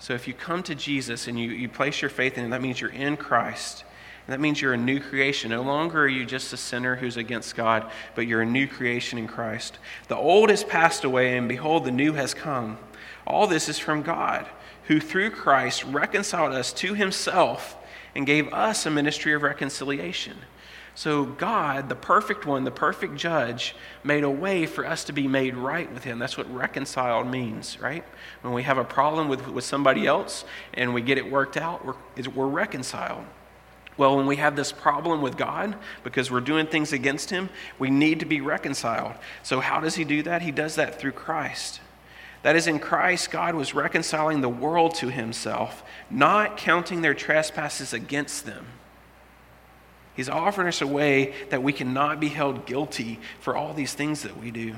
So 0.00 0.14
if 0.14 0.26
you 0.26 0.34
come 0.34 0.62
to 0.64 0.74
Jesus 0.74 1.28
and 1.28 1.38
you, 1.38 1.50
you 1.50 1.68
place 1.68 2.00
your 2.00 2.08
faith 2.08 2.36
in 2.36 2.44
him, 2.44 2.50
that 2.50 2.62
means 2.62 2.80
you're 2.80 2.90
in 2.90 3.16
Christ. 3.16 3.84
And 4.26 4.32
that 4.32 4.40
means 4.40 4.60
you're 4.60 4.72
a 4.72 4.78
new 4.78 4.98
creation. 4.98 5.50
No 5.50 5.62
longer 5.62 6.02
are 6.02 6.08
you 6.08 6.24
just 6.24 6.52
a 6.52 6.56
sinner 6.56 6.96
who's 6.96 7.18
against 7.18 7.54
God, 7.54 7.90
but 8.14 8.26
you're 8.26 8.40
a 8.40 8.46
new 8.46 8.66
creation 8.66 9.18
in 9.18 9.28
Christ. 9.28 9.78
The 10.08 10.16
old 10.16 10.48
has 10.48 10.64
passed 10.64 11.04
away, 11.04 11.36
and 11.36 11.48
behold, 11.48 11.84
the 11.84 11.90
new 11.90 12.14
has 12.14 12.32
come. 12.32 12.78
All 13.26 13.46
this 13.46 13.68
is 13.68 13.78
from 13.78 14.02
God, 14.02 14.46
who 14.84 15.00
through 15.00 15.30
Christ 15.30 15.84
reconciled 15.84 16.54
us 16.54 16.72
to 16.74 16.94
himself 16.94 17.76
and 18.14 18.26
gave 18.26 18.52
us 18.52 18.86
a 18.86 18.90
ministry 18.90 19.34
of 19.34 19.42
reconciliation. 19.42 20.38
So, 21.00 21.24
God, 21.24 21.88
the 21.88 21.94
perfect 21.94 22.44
one, 22.44 22.64
the 22.64 22.70
perfect 22.70 23.16
judge, 23.16 23.74
made 24.04 24.22
a 24.22 24.28
way 24.28 24.66
for 24.66 24.86
us 24.86 25.02
to 25.04 25.14
be 25.14 25.26
made 25.26 25.56
right 25.56 25.90
with 25.90 26.04
Him. 26.04 26.18
That's 26.18 26.36
what 26.36 26.54
reconciled 26.54 27.26
means, 27.26 27.80
right? 27.80 28.04
When 28.42 28.52
we 28.52 28.64
have 28.64 28.76
a 28.76 28.84
problem 28.84 29.26
with, 29.26 29.48
with 29.48 29.64
somebody 29.64 30.06
else 30.06 30.44
and 30.74 30.92
we 30.92 31.00
get 31.00 31.16
it 31.16 31.30
worked 31.30 31.56
out, 31.56 31.86
we're, 31.86 31.94
we're 32.34 32.46
reconciled. 32.46 33.24
Well, 33.96 34.14
when 34.14 34.26
we 34.26 34.36
have 34.36 34.56
this 34.56 34.72
problem 34.72 35.22
with 35.22 35.38
God 35.38 35.74
because 36.04 36.30
we're 36.30 36.42
doing 36.42 36.66
things 36.66 36.92
against 36.92 37.30
Him, 37.30 37.48
we 37.78 37.88
need 37.88 38.20
to 38.20 38.26
be 38.26 38.42
reconciled. 38.42 39.14
So, 39.42 39.60
how 39.60 39.80
does 39.80 39.94
He 39.94 40.04
do 40.04 40.22
that? 40.24 40.42
He 40.42 40.50
does 40.50 40.74
that 40.74 41.00
through 41.00 41.12
Christ. 41.12 41.80
That 42.42 42.56
is, 42.56 42.66
in 42.66 42.78
Christ, 42.78 43.30
God 43.30 43.54
was 43.54 43.72
reconciling 43.72 44.42
the 44.42 44.50
world 44.50 44.96
to 44.96 45.08
himself, 45.08 45.82
not 46.10 46.58
counting 46.58 47.00
their 47.00 47.14
trespasses 47.14 47.94
against 47.94 48.44
them. 48.44 48.66
He's 50.14 50.28
offering 50.28 50.68
us 50.68 50.82
a 50.82 50.86
way 50.86 51.34
that 51.50 51.62
we 51.62 51.72
cannot 51.72 52.20
be 52.20 52.28
held 52.28 52.66
guilty 52.66 53.18
for 53.40 53.56
all 53.56 53.72
these 53.72 53.94
things 53.94 54.22
that 54.22 54.36
we 54.36 54.50
do. 54.50 54.74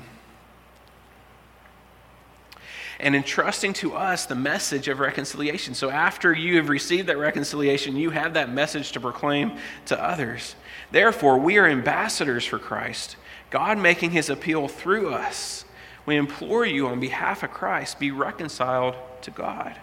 And 2.99 3.15
entrusting 3.15 3.73
to 3.73 3.93
us 3.95 4.25
the 4.25 4.35
message 4.35 4.87
of 4.87 4.99
reconciliation. 4.99 5.73
So, 5.73 5.89
after 5.89 6.31
you 6.31 6.57
have 6.57 6.69
received 6.69 7.07
that 7.07 7.17
reconciliation, 7.17 7.97
you 7.97 8.11
have 8.11 8.35
that 8.35 8.49
message 8.49 8.91
to 8.93 8.99
proclaim 8.99 9.57
to 9.87 10.01
others. 10.01 10.55
Therefore, 10.91 11.39
we 11.39 11.57
are 11.57 11.67
ambassadors 11.67 12.45
for 12.45 12.59
Christ, 12.59 13.17
God 13.49 13.77
making 13.77 14.11
his 14.11 14.29
appeal 14.29 14.67
through 14.67 15.13
us. 15.13 15.65
We 16.05 16.15
implore 16.17 16.65
you 16.65 16.87
on 16.87 16.99
behalf 16.99 17.43
of 17.43 17.51
Christ, 17.51 17.99
be 17.99 18.11
reconciled 18.11 18.95
to 19.23 19.31
God. 19.31 19.75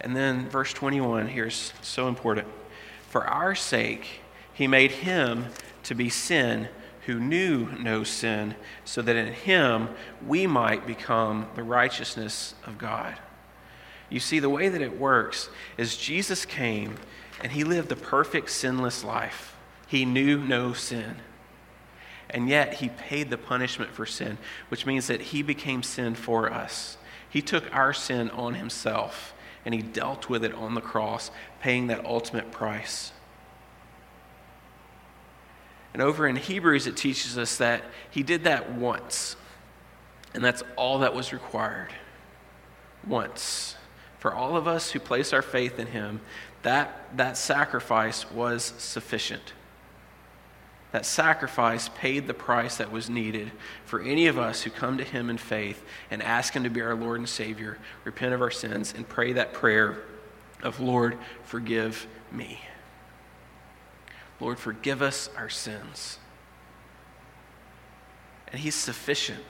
And 0.00 0.14
then 0.14 0.48
verse 0.48 0.72
21 0.72 1.28
here 1.28 1.46
is 1.46 1.72
so 1.82 2.08
important. 2.08 2.46
For 3.08 3.26
our 3.26 3.54
sake, 3.54 4.20
he 4.52 4.66
made 4.66 4.90
him 4.90 5.46
to 5.84 5.94
be 5.94 6.08
sin 6.08 6.68
who 7.06 7.18
knew 7.18 7.68
no 7.80 8.04
sin, 8.04 8.54
so 8.84 9.00
that 9.00 9.16
in 9.16 9.32
him 9.32 9.88
we 10.26 10.46
might 10.46 10.86
become 10.86 11.46
the 11.54 11.62
righteousness 11.62 12.54
of 12.66 12.76
God. 12.76 13.16
You 14.10 14.20
see, 14.20 14.40
the 14.40 14.50
way 14.50 14.68
that 14.68 14.82
it 14.82 14.98
works 14.98 15.48
is 15.78 15.96
Jesus 15.96 16.44
came 16.44 16.96
and 17.42 17.52
he 17.52 17.64
lived 17.64 17.88
the 17.88 17.96
perfect, 17.96 18.50
sinless 18.50 19.04
life. 19.04 19.56
He 19.86 20.04
knew 20.04 20.38
no 20.38 20.74
sin. 20.74 21.16
And 22.28 22.46
yet 22.48 22.74
he 22.74 22.90
paid 22.90 23.30
the 23.30 23.38
punishment 23.38 23.90
for 23.90 24.04
sin, 24.04 24.36
which 24.68 24.84
means 24.84 25.06
that 25.06 25.22
he 25.22 25.42
became 25.42 25.82
sin 25.82 26.14
for 26.14 26.52
us. 26.52 26.98
He 27.30 27.40
took 27.40 27.74
our 27.74 27.94
sin 27.94 28.28
on 28.30 28.54
himself 28.54 29.32
and 29.64 29.74
he 29.74 29.82
dealt 29.82 30.28
with 30.28 30.44
it 30.44 30.54
on 30.54 30.74
the 30.74 30.80
cross, 30.80 31.30
paying 31.60 31.88
that 31.88 32.04
ultimate 32.04 32.50
price. 32.50 33.12
And 35.92 36.02
over 36.02 36.28
in 36.28 36.36
Hebrews, 36.36 36.86
it 36.86 36.96
teaches 36.96 37.36
us 37.38 37.56
that 37.56 37.82
he 38.10 38.22
did 38.22 38.44
that 38.44 38.72
once, 38.72 39.36
and 40.34 40.44
that's 40.44 40.62
all 40.76 41.00
that 41.00 41.14
was 41.14 41.32
required. 41.32 41.92
Once. 43.06 43.76
For 44.18 44.34
all 44.34 44.56
of 44.56 44.68
us 44.68 44.90
who 44.90 44.98
place 44.98 45.32
our 45.32 45.42
faith 45.42 45.78
in 45.78 45.86
him, 45.86 46.20
that, 46.62 47.16
that 47.16 47.36
sacrifice 47.36 48.30
was 48.30 48.74
sufficient. 48.78 49.54
That 50.92 51.04
sacrifice 51.04 51.88
paid 51.88 52.26
the 52.26 52.34
price 52.34 52.78
that 52.78 52.90
was 52.90 53.10
needed 53.10 53.52
for 53.84 54.00
any 54.00 54.26
of 54.26 54.38
us 54.38 54.62
who 54.62 54.70
come 54.70 54.96
to 54.98 55.04
Him 55.04 55.28
in 55.28 55.36
faith 55.36 55.84
and 56.10 56.22
ask 56.22 56.54
Him 56.54 56.64
to 56.64 56.70
be 56.70 56.80
our 56.80 56.94
Lord 56.94 57.18
and 57.18 57.28
Savior, 57.28 57.78
repent 58.04 58.32
of 58.32 58.40
our 58.40 58.50
sins, 58.50 58.94
and 58.96 59.06
pray 59.06 59.34
that 59.34 59.52
prayer 59.52 59.98
of, 60.62 60.80
Lord, 60.80 61.18
forgive 61.44 62.06
me. 62.32 62.60
Lord, 64.40 64.58
forgive 64.58 65.02
us 65.02 65.28
our 65.36 65.48
sins. 65.48 66.18
And 68.48 68.60
He's 68.60 68.74
sufficient 68.74 69.44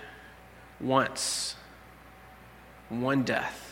once, 0.81 1.57
one 2.89 3.23
death 3.23 3.69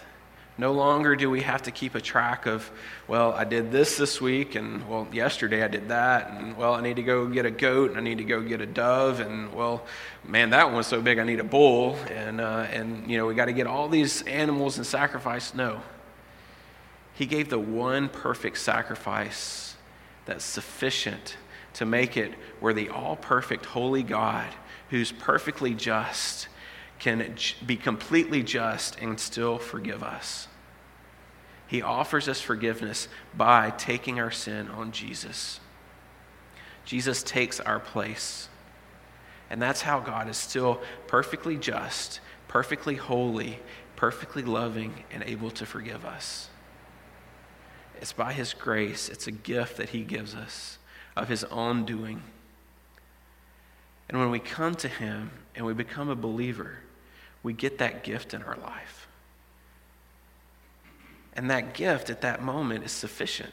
no 0.59 0.73
longer 0.73 1.17
do 1.17 1.29
we 1.29 1.43
have 1.43 1.63
to 1.65 1.71
keep 1.71 1.95
a 1.95 2.01
track 2.01 2.47
of, 2.47 2.71
well, 3.07 3.33
I 3.33 3.45
did 3.45 3.71
this 3.71 3.99
this 3.99 4.21
week, 4.21 4.55
and 4.55 4.89
well, 4.89 5.07
yesterday 5.13 5.63
I 5.63 5.69
did 5.69 5.89
that, 5.89 6.31
and 6.31 6.57
well, 6.57 6.75
I 6.75 6.81
need 6.81 6.97
to 6.97 7.03
go 7.03 7.27
get 7.27 7.45
a 7.45 7.51
goat, 7.51 7.91
and 7.91 7.99
I 7.99 8.03
need 8.03 8.19
to 8.19 8.25
go 8.25 8.41
get 8.41 8.61
a 8.63 8.67
dove, 8.67 9.21
and 9.21 9.53
well, 9.53 9.85
man, 10.25 10.51
that 10.51 10.67
one 10.67 10.77
was 10.77 10.87
so 10.87 11.03
big 11.03 11.19
I 11.19 11.25
need 11.25 11.41
a 11.41 11.45
bull, 11.45 11.97
and, 12.11 12.41
uh, 12.41 12.67
and 12.71 13.11
you 13.11 13.19
know, 13.19 13.27
we 13.27 13.35
got 13.35 13.47
to 13.47 13.53
get 13.53 13.67
all 13.67 13.89
these 13.89 14.23
animals 14.23 14.79
and 14.79 14.87
sacrifice. 14.87 15.53
No. 15.53 15.83
He 17.17 17.25
gave 17.25 17.49
the 17.49 17.59
one 17.59 18.11
perfect 18.11 18.59
sacrifice 18.59 19.75
that's 20.27 20.45
sufficient 20.45 21.39
to 21.73 21.87
make 21.87 22.19
it 22.19 22.35
where 22.61 22.75
the 22.75 22.91
all 22.91 23.17
perfect, 23.17 23.65
holy 23.65 24.03
God, 24.03 24.47
who's 24.91 25.13
perfectly 25.13 25.73
just, 25.73 26.49
can 26.99 27.35
be 27.65 27.77
completely 27.77 28.43
just 28.43 28.99
and 29.01 29.19
still 29.19 29.57
forgive 29.57 30.03
us. 30.03 30.47
He 31.67 31.81
offers 31.81 32.29
us 32.29 32.43
forgiveness 32.43 33.09
by 33.35 33.71
taking 33.71 34.21
our 34.21 34.31
sin 34.31 34.69
on 34.69 34.93
Jesus. 34.93 35.59
Jesus 36.85 37.23
takes 37.23 37.61
our 37.61 37.81
place. 37.81 38.51
And 39.49 39.61
that's 39.61 39.81
how 39.81 40.01
God 40.01 40.29
is 40.29 40.37
still 40.37 40.83
perfectly 41.07 41.57
just, 41.57 42.21
perfectly 42.47 42.95
holy, 42.95 43.59
perfectly 43.97 44.43
loving, 44.43 44.93
and 45.11 45.23
able 45.23 45.51
to 45.53 45.65
forgive 45.65 46.05
us. 46.05 46.51
It's 48.01 48.13
by 48.13 48.33
His 48.33 48.55
grace, 48.55 49.09
it's 49.09 49.27
a 49.27 49.33
gift 49.33 49.77
that 49.77 49.91
He 49.91 50.03
gives 50.03 50.35
us 50.35 50.79
of 51.17 51.29
His 51.29 51.45
own 51.45 51.85
doing. 51.85 52.23
And 54.09 54.19
when 54.19 54.31
we 54.31 54.39
come 54.39 54.75
to 54.77 54.89
Him 54.89 55.31
and 55.55 55.67
we 55.67 55.75
become 55.75 56.09
a 56.09 56.17
believer, 56.17 56.79
we 57.43 57.53
get 57.53 57.79
that 57.79 58.05
gift 58.05 58.35
in 58.35 58.43
our 58.43 58.57
life. 58.57 59.09
And 61.35 61.51
that 61.51 61.75
gift 61.75 62.09
at 62.09 62.23
that 62.23 62.43
moment 62.43 62.85
is 62.85 62.93
sufficient. 62.93 63.53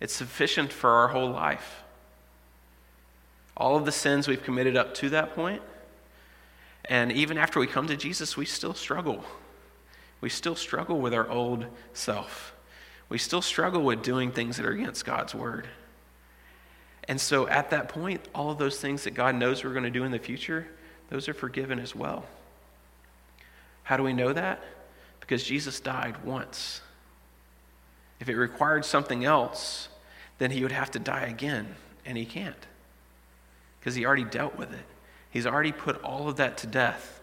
It's 0.00 0.14
sufficient 0.14 0.72
for 0.72 0.90
our 0.90 1.08
whole 1.08 1.30
life. 1.30 1.82
All 3.56 3.76
of 3.76 3.84
the 3.84 3.92
sins 3.92 4.28
we've 4.28 4.42
committed 4.42 4.76
up 4.76 4.94
to 4.94 5.10
that 5.10 5.34
point, 5.34 5.62
and 6.84 7.12
even 7.12 7.36
after 7.36 7.60
we 7.60 7.66
come 7.66 7.86
to 7.88 7.96
Jesus, 7.96 8.36
we 8.36 8.46
still 8.46 8.74
struggle. 8.74 9.24
We 10.20 10.28
still 10.28 10.54
struggle 10.54 11.00
with 11.00 11.12
our 11.12 11.28
old 11.28 11.66
self. 11.92 12.54
We 13.08 13.18
still 13.18 13.42
struggle 13.42 13.82
with 13.82 14.02
doing 14.02 14.32
things 14.32 14.56
that 14.56 14.66
are 14.66 14.72
against 14.72 15.04
God's 15.04 15.34
word. 15.34 15.66
And 17.08 17.18
so 17.20 17.48
at 17.48 17.70
that 17.70 17.88
point, 17.88 18.20
all 18.34 18.50
of 18.50 18.58
those 18.58 18.78
things 18.78 19.04
that 19.04 19.12
God 19.12 19.34
knows 19.34 19.64
we're 19.64 19.72
going 19.72 19.84
to 19.84 19.90
do 19.90 20.04
in 20.04 20.12
the 20.12 20.18
future, 20.18 20.68
those 21.08 21.26
are 21.28 21.34
forgiven 21.34 21.78
as 21.78 21.94
well. 21.94 22.26
How 23.82 23.96
do 23.96 24.02
we 24.02 24.12
know 24.12 24.34
that? 24.34 24.62
Because 25.20 25.42
Jesus 25.42 25.80
died 25.80 26.22
once. 26.22 26.82
If 28.20 28.28
it 28.28 28.36
required 28.36 28.84
something 28.84 29.24
else, 29.24 29.88
then 30.36 30.50
he 30.50 30.62
would 30.62 30.72
have 30.72 30.90
to 30.90 30.98
die 30.98 31.22
again, 31.22 31.74
and 32.04 32.18
he 32.18 32.26
can't. 32.26 32.66
Because 33.80 33.94
he 33.94 34.04
already 34.04 34.24
dealt 34.24 34.56
with 34.56 34.72
it. 34.72 34.84
He's 35.30 35.46
already 35.46 35.72
put 35.72 36.02
all 36.02 36.28
of 36.28 36.36
that 36.36 36.58
to 36.58 36.66
death. 36.66 37.20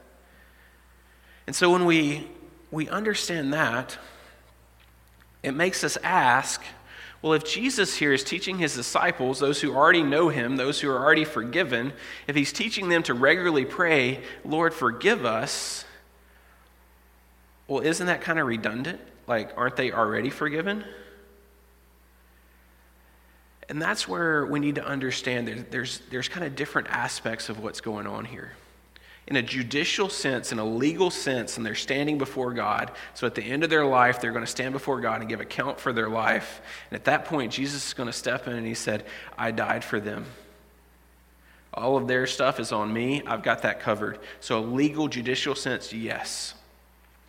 And 1.46 1.56
so 1.56 1.72
when 1.72 1.86
we, 1.86 2.28
we 2.72 2.90
understand 2.90 3.54
that, 3.54 4.00
it 5.46 5.54
makes 5.54 5.84
us 5.84 5.98
ask 6.04 6.62
well, 7.22 7.34
if 7.34 7.44
Jesus 7.44 7.96
here 7.96 8.14
is 8.14 8.24
teaching 8.24 8.60
his 8.60 8.76
disciples, 8.76 9.40
those 9.40 9.60
who 9.60 9.74
already 9.74 10.04
know 10.04 10.30
him, 10.30 10.58
those 10.58 10.80
who 10.80 10.92
are 10.92 11.00
already 11.00 11.26
forgiven, 11.26 11.92
if 12.28 12.36
he's 12.36 12.54
teaching 12.54 12.88
them 12.88 13.02
to 13.02 13.16
regularly 13.16 13.66
pray, 13.66 14.22
Lord, 14.44 14.76
forgive 14.76 15.26
us, 15.26 15.86
Well, 17.68 17.82
isn't 17.82 18.06
that 18.06 18.22
kind 18.22 18.38
of 18.38 18.46
redundant? 18.46 19.02
Like, 19.26 19.58
aren't 19.58 19.76
they 19.76 19.92
already 19.92 20.30
forgiven? 20.30 20.86
And 23.68 23.82
that's 23.82 24.08
where 24.08 24.46
we 24.46 24.60
need 24.60 24.76
to 24.76 24.86
understand 24.86 25.48
there's, 25.48 25.64
there's, 25.72 26.00
there's 26.12 26.28
kind 26.28 26.46
of 26.46 26.56
different 26.56 26.90
aspects 26.90 27.50
of 27.50 27.58
what's 27.58 27.82
going 27.82 28.06
on 28.06 28.26
here. 28.26 28.52
In 29.28 29.38
a 29.38 29.42
judicial 29.42 30.08
sense, 30.08 30.52
in 30.52 30.60
a 30.60 30.66
legal 30.66 31.10
sense, 31.10 31.58
and 31.58 31.66
they're 31.66 31.74
standing 31.74 32.20
before 32.20 32.54
God. 32.54 32.92
So 33.16 33.26
at 33.26 33.34
the 33.34 33.44
end 33.44 33.64
of 33.64 33.72
their 33.72 33.86
life, 33.86 34.22
they're 34.22 34.32
going 34.32 34.46
to 34.46 34.52
stand 34.52 34.74
before 34.74 35.02
God 35.02 35.22
and 35.22 35.30
give 35.30 35.42
account 35.42 35.80
for 35.80 35.92
their 35.92 36.10
life. 36.10 36.62
And 36.92 36.96
at 36.96 37.06
that 37.06 37.26
point, 37.26 37.52
Jesus 37.52 37.88
is 37.88 37.94
going 37.94 38.08
to 38.08 38.14
step 38.14 38.48
in 38.48 38.54
and 38.54 38.68
he 38.68 38.76
said, 38.76 39.04
I 39.38 39.50
died 39.50 39.84
for 39.84 40.00
them. 40.00 40.26
All 41.74 41.98
of 41.98 42.08
their 42.08 42.28
stuff 42.28 42.60
is 42.60 42.72
on 42.72 42.94
me. 42.94 43.22
I've 43.26 43.44
got 43.44 43.64
that 43.64 43.80
covered. 43.80 44.20
So, 44.40 44.60
a 44.60 44.62
legal, 44.62 45.08
judicial 45.08 45.56
sense, 45.56 45.92
yes. 45.92 46.54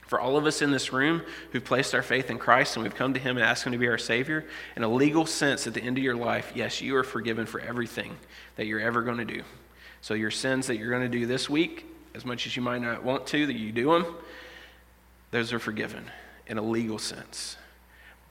For 0.07 0.21
all 0.21 0.37
of 0.37 0.47
us 0.47 0.63
in 0.63 0.71
this 0.71 0.93
room 0.93 1.23
who've 1.51 1.65
placed 1.65 1.95
our 1.95 2.03
faith 2.03 2.31
in 2.31 2.39
Christ 2.39 2.77
and 2.77 2.85
we've 2.85 2.95
come 2.95 3.15
to 3.15 3.21
Him 3.21 3.37
and 3.37 3.45
asked 3.45 3.67
Him 3.67 3.73
to 3.73 3.79
be 3.79 3.89
our 3.89 3.99
Savior, 3.99 4.45
in 4.77 4.85
a 4.85 4.89
legal 4.89 5.27
sense, 5.27 5.67
at 5.67 5.75
the 5.75 5.83
end 5.83 5.99
of 5.99 6.05
your 6.05 6.15
life, 6.15 6.53
yes, 6.55 6.81
you 6.81 6.95
are 6.97 7.03
forgiven 7.03 7.45
for 7.45 7.59
everything 7.59 8.17
that 8.55 8.67
you're 8.67 8.81
ever 8.81 9.03
going 9.03 9.19
to 9.19 9.25
do. 9.25 9.43
So, 10.01 10.15
your 10.15 10.31
sins 10.31 10.67
that 10.69 10.77
you're 10.77 10.91
going 10.91 11.11
to 11.11 11.19
do 11.19 11.27
this 11.27 11.51
week, 11.51 11.87
as 12.15 12.25
much 12.25 12.47
as 12.47 12.57
you 12.57 12.63
might 12.63 12.81
not 12.81 13.03
want 13.03 13.27
to, 13.29 13.47
that 13.47 13.57
you 13.57 13.73
do 13.73 13.93
them, 13.93 14.07
those 15.31 15.53
are 15.53 15.59
forgiven 15.59 16.05
in 16.47 16.59
a 16.59 16.63
legal 16.63 16.99
sense. 16.99 17.57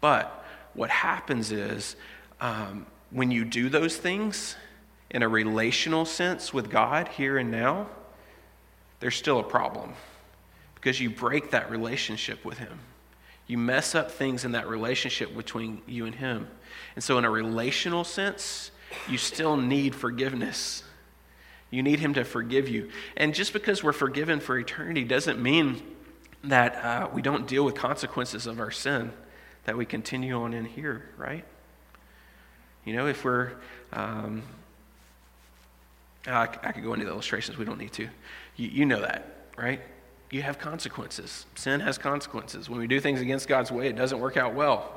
But 0.02 0.46
what 0.74 0.90
happens 0.90 1.52
is 1.52 1.96
um, 2.40 2.86
when 3.12 3.32
you 3.32 3.46
do 3.46 3.70
those 3.70 3.98
things 3.98 4.56
in 5.10 5.24
a 5.24 5.28
relational 5.28 6.06
sense 6.06 6.54
with 6.54 6.70
God 6.70 7.08
here 7.10 7.38
and 7.38 7.52
now, 7.52 7.88
there's 9.00 9.16
still 9.16 9.40
a 9.40 9.44
problem 9.44 9.94
because 10.76 11.00
you 11.00 11.10
break 11.10 11.52
that 11.52 11.70
relationship 11.70 12.44
with 12.46 12.58
Him. 12.58 12.80
You 13.48 13.58
mess 13.58 13.96
up 13.96 14.12
things 14.12 14.46
in 14.46 14.54
that 14.54 14.68
relationship 14.68 15.36
between 15.36 15.82
you 15.88 16.06
and 16.06 16.16
Him. 16.16 16.48
And 16.96 17.04
so, 17.04 17.18
in 17.18 17.26
a 17.26 17.30
relational 17.30 18.04
sense, 18.04 18.72
you 19.10 19.18
still 19.18 19.58
need 19.58 19.94
forgiveness. 19.94 20.84
You 21.76 21.84
need 21.84 22.00
Him 22.00 22.14
to 22.16 22.24
forgive 22.24 22.68
you. 22.70 22.90
And 23.18 23.34
just 23.34 23.54
because 23.54 23.84
we're 23.84 23.94
forgiven 23.94 24.40
for 24.40 24.58
eternity 24.58 25.04
doesn't 25.04 25.42
mean 25.42 25.82
that 26.44 26.76
uh, 26.76 27.10
we 27.14 27.22
don't 27.22 27.48
deal 27.48 27.66
with 27.66 27.76
consequences 27.76 28.48
of 28.48 28.60
our 28.60 28.72
sin, 28.72 29.12
that 29.66 29.78
we 29.78 29.86
continue 29.86 30.36
on 30.36 30.54
in 30.54 30.66
here, 30.66 31.10
right? 31.18 31.46
You 32.86 32.96
know, 32.96 33.08
if 33.08 33.24
we're. 33.24 33.52
Um, 33.94 34.44
I, 36.28 36.44
I 36.44 36.72
could 36.72 36.84
go 36.84 36.94
into 36.94 37.06
the 37.06 37.12
illustrations, 37.12 37.56
we 37.56 37.66
don't 37.66 37.78
need 37.78 37.94
to. 37.94 38.10
You, 38.56 38.68
you 38.70 38.86
know 38.86 39.02
that, 39.02 39.48
right? 39.56 39.80
you 40.32 40.42
have 40.42 40.60
consequences. 40.60 41.46
Sin 41.56 41.80
has 41.80 41.98
consequences. 41.98 42.70
When 42.70 42.80
we 42.80 42.88
do 42.88 43.00
things 43.00 43.22
against 43.22 43.48
God's 43.48 43.72
way, 43.72 43.88
it 43.88 43.96
doesn't 43.96 44.20
work 44.20 44.38
out 44.38 44.54
well. 44.54 44.92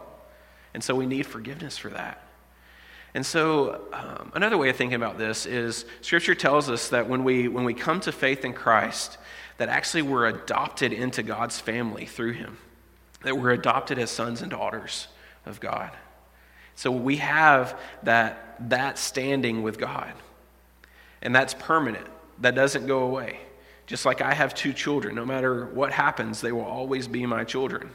And 0.75 0.83
so 0.83 0.95
we 0.95 1.07
need 1.07 1.27
forgiveness 1.27 1.77
for 1.79 1.91
that. 1.91 2.23
And 3.15 3.25
so, 3.25 3.81
um, 3.93 4.33
another 4.35 4.59
way 4.59 4.69
of 4.69 4.77
thinking 4.77 4.95
about 4.95 5.19
this 5.19 5.47
is 5.47 5.87
Scripture 6.03 6.35
tells 6.35 6.69
us 6.69 6.91
that 6.91 7.09
when 7.09 7.25
we, 7.25 7.49
when 7.49 7.65
we 7.65 7.75
come 7.75 8.01
to 8.01 8.13
faith 8.13 8.45
in 8.45 8.53
Christ, 8.53 9.19
that 9.57 9.69
actually 9.69 10.03
we're 10.03 10.27
adopted 10.27 10.93
into 10.93 11.23
God's 11.23 11.59
family 11.59 12.07
through 12.07 12.33
Him, 12.33 12.59
that 13.23 13.37
we're 13.37 13.53
adopted 13.53 13.99
as 13.99 14.11
sons 14.11 14.43
and 14.43 14.51
daughters 14.51 15.09
of 15.47 15.59
God. 15.59 15.91
So 16.75 16.91
we 16.93 17.17
have 17.17 17.79
that, 18.05 18.57
that 18.69 18.99
standing 18.99 19.63
with 19.63 19.79
God, 19.79 20.13
and 21.23 21.35
that's 21.35 21.55
permanent, 21.55 22.07
that 22.41 22.55
doesn't 22.55 22.87
go 22.87 23.01
away. 23.01 23.41
Just 23.87 24.05
like 24.05 24.21
I 24.21 24.35
have 24.35 24.55
two 24.55 24.75
children, 24.75 25.15
no 25.15 25.25
matter 25.25 25.65
what 25.65 25.93
happens, 25.93 26.43
they 26.43 26.53
will 26.53 26.61
always 26.61 27.09
be 27.09 27.25
my 27.25 27.43
children. 27.43 27.91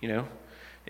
You 0.00 0.08
know, 0.08 0.28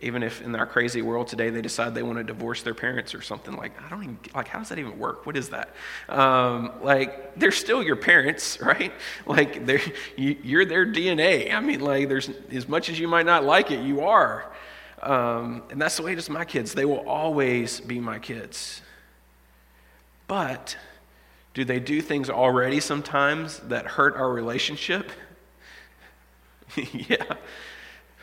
even 0.02 0.22
if 0.22 0.42
in 0.42 0.54
our 0.54 0.66
crazy 0.66 1.02
world 1.02 1.26
today 1.26 1.50
they 1.50 1.62
decide 1.62 1.94
they 1.94 2.02
want 2.02 2.18
to 2.18 2.24
divorce 2.24 2.62
their 2.62 2.74
parents 2.74 3.14
or 3.14 3.22
something 3.22 3.56
like 3.56 3.72
i 3.82 3.88
don't 3.88 4.02
even 4.02 4.18
like 4.34 4.48
how 4.48 4.58
does 4.58 4.68
that 4.68 4.78
even 4.78 4.98
work? 4.98 5.26
What 5.26 5.36
is 5.36 5.48
that? 5.50 5.70
Um, 6.08 6.72
like 6.82 7.38
they're 7.38 7.52
still 7.52 7.82
your 7.82 7.96
parents 7.96 8.60
right? 8.62 8.92
Like 9.26 9.66
they're 9.66 9.80
you, 10.16 10.36
you're 10.42 10.64
their 10.64 10.86
dna 10.86 11.52
i 11.52 11.60
mean 11.60 11.80
like 11.80 12.08
there's 12.08 12.30
as 12.50 12.68
much 12.68 12.88
as 12.88 12.98
you 12.98 13.08
might 13.08 13.26
not 13.26 13.44
like 13.44 13.70
it 13.70 13.80
you 13.80 14.02
are. 14.02 14.52
Um, 15.02 15.62
and 15.70 15.80
that's 15.80 15.96
the 15.96 16.02
way 16.02 16.12
it 16.12 16.18
is 16.18 16.30
my 16.30 16.44
kids. 16.44 16.72
They 16.72 16.84
will 16.84 17.06
always 17.08 17.80
be 17.80 18.00
my 18.00 18.18
kids. 18.18 18.80
But 20.26 20.76
do 21.54 21.64
they 21.64 21.80
do 21.80 22.00
things 22.00 22.28
already 22.28 22.80
sometimes 22.80 23.60
that 23.60 23.86
hurt 23.86 24.16
our 24.16 24.30
relationship? 24.30 25.10
yeah. 26.76 27.36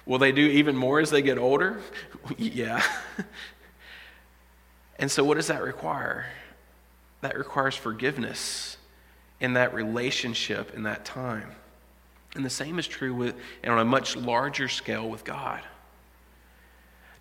Will 0.06 0.18
they 0.18 0.32
do 0.32 0.46
even 0.46 0.76
more 0.76 1.00
as 1.00 1.10
they 1.10 1.22
get 1.22 1.38
older? 1.38 1.80
yeah. 2.38 2.84
and 5.00 5.10
so, 5.10 5.24
what 5.24 5.36
does 5.36 5.48
that 5.48 5.63
require? 5.63 6.26
That 7.22 7.38
requires 7.38 7.76
forgiveness 7.76 8.78
in 9.39 9.54
that 9.54 9.74
relationship, 9.74 10.74
in 10.76 10.84
that 10.84 11.06
time. 11.06 11.52
And 12.36 12.44
the 12.44 12.50
same 12.50 12.80
is 12.80 12.88
true 12.88 13.13
with, 13.13 13.36
and 13.63 13.72
on 13.72 13.80
a 13.80 13.86
much 13.86 14.16
larger 14.16 14.68
scale 14.68 15.08
with 15.10 15.24
God. 15.24 15.62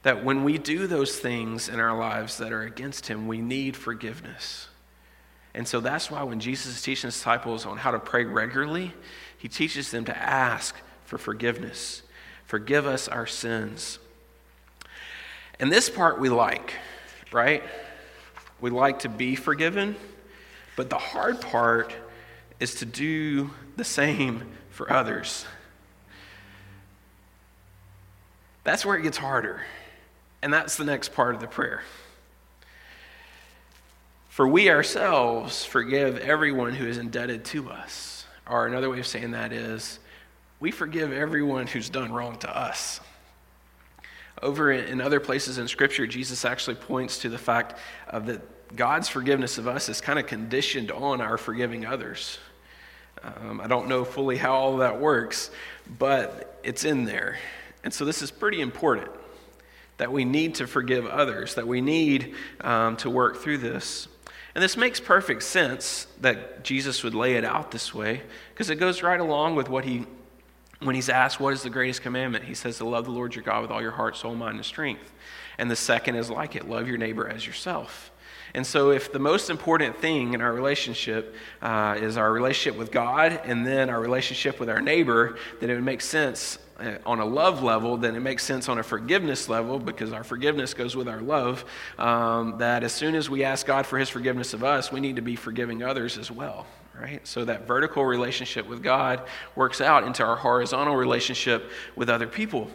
That 0.03 0.25
when 0.25 0.43
we 0.43 0.59
do 0.59 0.87
those 0.87 1.19
things 1.19 1.69
in 1.69 1.79
our 1.79 1.97
lives 1.97 2.39
that 2.39 2.53
are 2.53 2.63
against 2.63 3.07
Him, 3.07 3.29
we 3.29 3.41
need 3.41 3.77
forgiveness. 3.77 4.69
And 5.55 5.69
so 5.69 5.81
that's 5.81 6.11
why 6.11 6.23
when 6.23 6.41
Jesus 6.41 6.77
is 6.77 6.83
teaching 6.83 7.09
his 7.09 7.15
disciples 7.15 7.67
on 7.67 7.77
how 7.77 7.91
to 7.91 7.99
pray 7.99 8.25
regularly, 8.25 8.95
he 9.37 9.49
teaches 9.49 9.91
them 9.91 10.05
to 10.07 10.17
ask 10.17 10.75
for 11.05 11.19
forgiveness. 11.19 12.03
Forgive 12.53 12.87
us 12.87 13.09
our 13.09 13.27
sins. 13.27 13.99
And 15.59 15.73
this 15.73 15.89
part 15.89 16.21
we 16.21 16.29
like, 16.29 16.75
right? 17.33 17.63
We 18.61 18.69
like 18.69 18.99
to 18.99 19.09
be 19.09 19.37
forgiven, 19.37 19.97
but 20.77 20.91
the 20.91 20.99
hard 20.99 21.41
part 21.41 21.95
is 22.61 22.75
to 22.75 22.85
do 22.85 23.53
the 23.79 23.85
same 23.85 24.53
for 24.69 24.93
others. 24.93 25.47
That's 28.65 28.85
where 28.85 28.99
it 28.99 29.03
gets 29.03 29.17
harder. 29.17 29.63
And 30.43 30.53
that's 30.53 30.77
the 30.77 30.85
next 30.85 31.15
part 31.15 31.35
of 31.35 31.41
the 31.41 31.47
prayer. 31.47 31.81
For 34.29 34.47
we 34.47 34.69
ourselves 34.69 35.65
forgive 35.65 36.19
everyone 36.19 36.75
who 36.75 36.87
is 36.87 36.99
indebted 36.99 37.47
to 37.47 37.71
us. 37.71 38.27
Or 38.47 38.67
another 38.67 38.91
way 38.91 38.99
of 38.99 39.07
saying 39.07 39.31
that 39.31 39.55
is, 39.55 40.01
we 40.63 40.71
forgive 40.71 41.13
everyone 41.13 41.67
who's 41.67 41.91
done 41.91 42.13
wrong 42.13 42.39
to 42.39 42.57
us. 42.57 43.01
Over 44.41 44.71
in 44.71 45.01
other 45.01 45.19
places 45.19 45.59
in 45.59 45.67
Scripture, 45.67 46.07
Jesus 46.07 46.45
actually 46.45 46.77
points 46.77 47.19
to 47.23 47.29
the 47.29 47.37
fact 47.37 47.81
of 48.07 48.27
that 48.27 48.77
God's 48.77 49.09
forgiveness 49.09 49.59
of 49.59 49.67
us 49.67 49.89
is 49.89 50.01
kind 50.01 50.21
of 50.21 50.29
conditioned 50.29 50.93
on 50.93 51.21
our 51.21 51.37
forgiving 51.37 51.85
others. 51.85 52.39
Um, 53.25 53.61
I 53.61 53.67
don't 53.67 53.89
know 53.89 54.05
fully 54.05 54.37
how 54.37 54.55
all 54.55 54.77
that 54.77 55.01
works, 55.01 55.51
but 55.99 56.61
it's 56.63 56.85
in 56.85 57.07
there. 57.07 57.41
And 57.83 57.93
so 57.93 58.05
this 58.05 58.23
is 58.23 58.31
pretty 58.31 58.61
important 58.61 59.11
that 59.97 60.13
we 60.13 60.25
need 60.25 60.55
to 60.57 60.69
forgive 60.69 61.07
others, 61.07 61.57
that 61.57 61.67
we 61.67 61.81
need 61.81 62.37
um, 62.61 62.97
to 62.99 63.11
work 63.11 63.39
through 63.39 63.59
this. 63.59 64.07
And 64.55 64.63
this 64.63 64.77
makes 64.77 65.01
perfect 65.01 65.43
sense 65.43 66.07
that 66.21 66.63
Jesus 66.63 67.03
would 67.03 67.17
lay 67.17 67.35
it 67.35 67.45
out 67.45 67.73
this 67.73 67.93
way 67.93 68.23
because 68.55 68.71
it 68.71 68.77
goes 68.77 69.03
right 69.03 69.19
along 69.19 69.57
with 69.57 69.69
what 69.69 69.85
he, 69.85 70.07
when 70.85 70.95
he's 70.95 71.09
asked, 71.09 71.41
What 71.41 71.53
is 71.53 71.63
the 71.63 71.71
greatest 71.71 72.03
commandment? 72.03 72.45
He 72.45 72.55
says, 72.55 72.79
To 72.79 72.85
love 72.85 73.05
the 73.05 73.11
Lord 73.11 73.35
your 73.35 73.45
God 73.45 73.63
with 73.63 73.71
all 73.71 73.83
your 73.83 73.93
heart, 73.93 74.17
soul, 74.17 74.35
mind, 74.35 74.57
and 74.57 74.65
strength. 74.65 75.13
And 75.59 75.71
the 75.71 75.77
second 75.77 76.17
is 76.17 76.31
like 76.31 76.57
it 76.57 76.69
love 76.69 76.89
your 76.89 76.99
neighbor 76.99 77.29
as 77.29 77.47
yourself. 77.47 78.11
And 78.55 78.67
so, 78.67 78.91
if 78.91 79.13
the 79.13 79.19
most 79.19 79.49
important 79.49 79.97
thing 79.97 80.35
in 80.35 80.43
our 80.43 80.53
relationship 80.53 81.35
uh, 81.63 81.97
is 81.99 82.17
our 82.19 82.31
relationship 82.31 82.79
with 82.79 82.91
God 82.91 83.41
and 83.45 83.67
then 83.67 83.89
our 83.89 84.01
relationship 84.01 84.61
with 84.61 84.69
our 84.69 84.81
neighbor, 84.81 85.39
then 85.61 85.71
it 85.71 85.75
would 85.75 85.85
make 85.85 86.03
sense 86.03 86.59
uh, 86.79 86.99
on 87.07 87.21
a 87.21 87.25
love 87.25 87.63
level, 87.63 87.97
then 87.97 88.15
it 88.15 88.21
makes 88.21 88.45
sense 88.45 88.69
on 88.69 88.79
a 88.79 88.83
forgiveness 88.83 89.49
level 89.49 89.79
because 89.79 90.13
our 90.13 90.25
forgiveness 90.25 90.75
goes 90.75 90.95
with 90.95 91.09
our 91.09 91.21
love. 91.21 91.65
Um, 91.99 92.59
that 92.59 92.83
as 92.83 92.93
soon 92.93 93.15
as 93.15 93.31
we 93.31 93.43
ask 93.45 93.67
God 93.67 93.87
for 93.87 93.99
His 93.99 94.11
forgiveness 94.11 94.53
of 94.53 94.63
us, 94.63 94.93
we 94.93 95.01
need 95.01 95.17
to 95.17 95.23
be 95.23 95.37
forgiving 95.37 95.83
others 95.83 96.19
as 96.19 96.31
well, 96.31 96.67
right? 96.99 97.27
So 97.27 97.45
that 97.45 97.67
vertical 97.67 98.05
relationship 98.05 98.67
with 98.67 98.83
God 98.83 99.23
works 99.57 99.81
out 99.81 100.05
into 100.05 100.25
our 100.25 100.37
horizontal 100.37 100.97
relationship 100.97 101.71
with 101.97 102.09
other 102.09 102.27
people. 102.27 102.71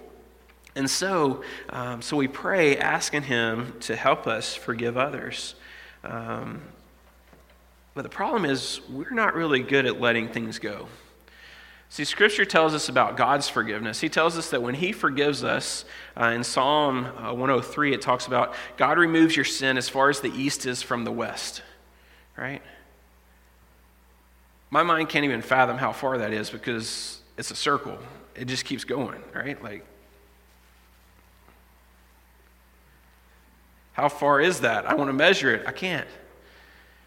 And 0.75 0.89
so, 0.89 1.43
um, 1.69 2.01
so 2.01 2.17
we 2.17 2.27
pray 2.27 2.77
asking 2.77 3.23
Him 3.23 3.73
to 3.81 3.95
help 3.95 4.27
us 4.27 4.53
forgive 4.55 4.97
others. 4.97 5.55
Um, 6.03 6.61
but 7.93 8.03
the 8.03 8.09
problem 8.09 8.45
is, 8.45 8.79
we're 8.89 9.09
not 9.09 9.33
really 9.33 9.61
good 9.61 9.87
at 9.87 9.99
letting 9.99 10.29
things 10.29 10.59
go. 10.59 10.87
See, 11.89 12.03
Scripture 12.03 12.45
tells 12.45 12.73
us 12.73 12.89
about 12.89 13.17
God's 13.17 13.47
forgiveness. 13.47 14.01
He 14.01 14.09
tells 14.09 14.37
us 14.37 14.49
that 14.49 14.61
when 14.61 14.75
He 14.75 14.91
forgives 14.91 15.43
us, 15.43 15.85
uh, 16.19 16.25
in 16.25 16.43
Psalm 16.43 17.05
uh, 17.05 17.33
103, 17.33 17.93
it 17.93 18.01
talks 18.01 18.27
about 18.27 18.53
God 18.75 18.97
removes 18.97 19.35
your 19.35 19.45
sin 19.45 19.77
as 19.77 19.87
far 19.87 20.09
as 20.09 20.19
the 20.19 20.29
east 20.29 20.65
is 20.65 20.83
from 20.83 21.05
the 21.05 21.11
west, 21.11 21.63
right? 22.37 22.61
My 24.69 24.83
mind 24.83 25.09
can't 25.09 25.25
even 25.25 25.41
fathom 25.41 25.77
how 25.77 25.93
far 25.93 26.17
that 26.17 26.33
is 26.33 26.49
because 26.49 27.21
it's 27.37 27.51
a 27.51 27.55
circle. 27.55 27.97
it 28.35 28.45
just 28.45 28.65
keeps 28.65 28.83
going, 28.83 29.21
right? 29.33 29.61
Like, 29.63 29.85
how 33.93 34.09
far 34.09 34.39
is 34.39 34.61
that? 34.61 34.85
I 34.85 34.93
want 34.93 35.09
to 35.09 35.13
measure 35.13 35.53
it. 35.53 35.65
I 35.65 35.71
can't. 35.71 36.07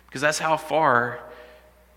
Because 0.07 0.23
that's 0.23 0.39
how 0.39 0.57
far 0.57 1.21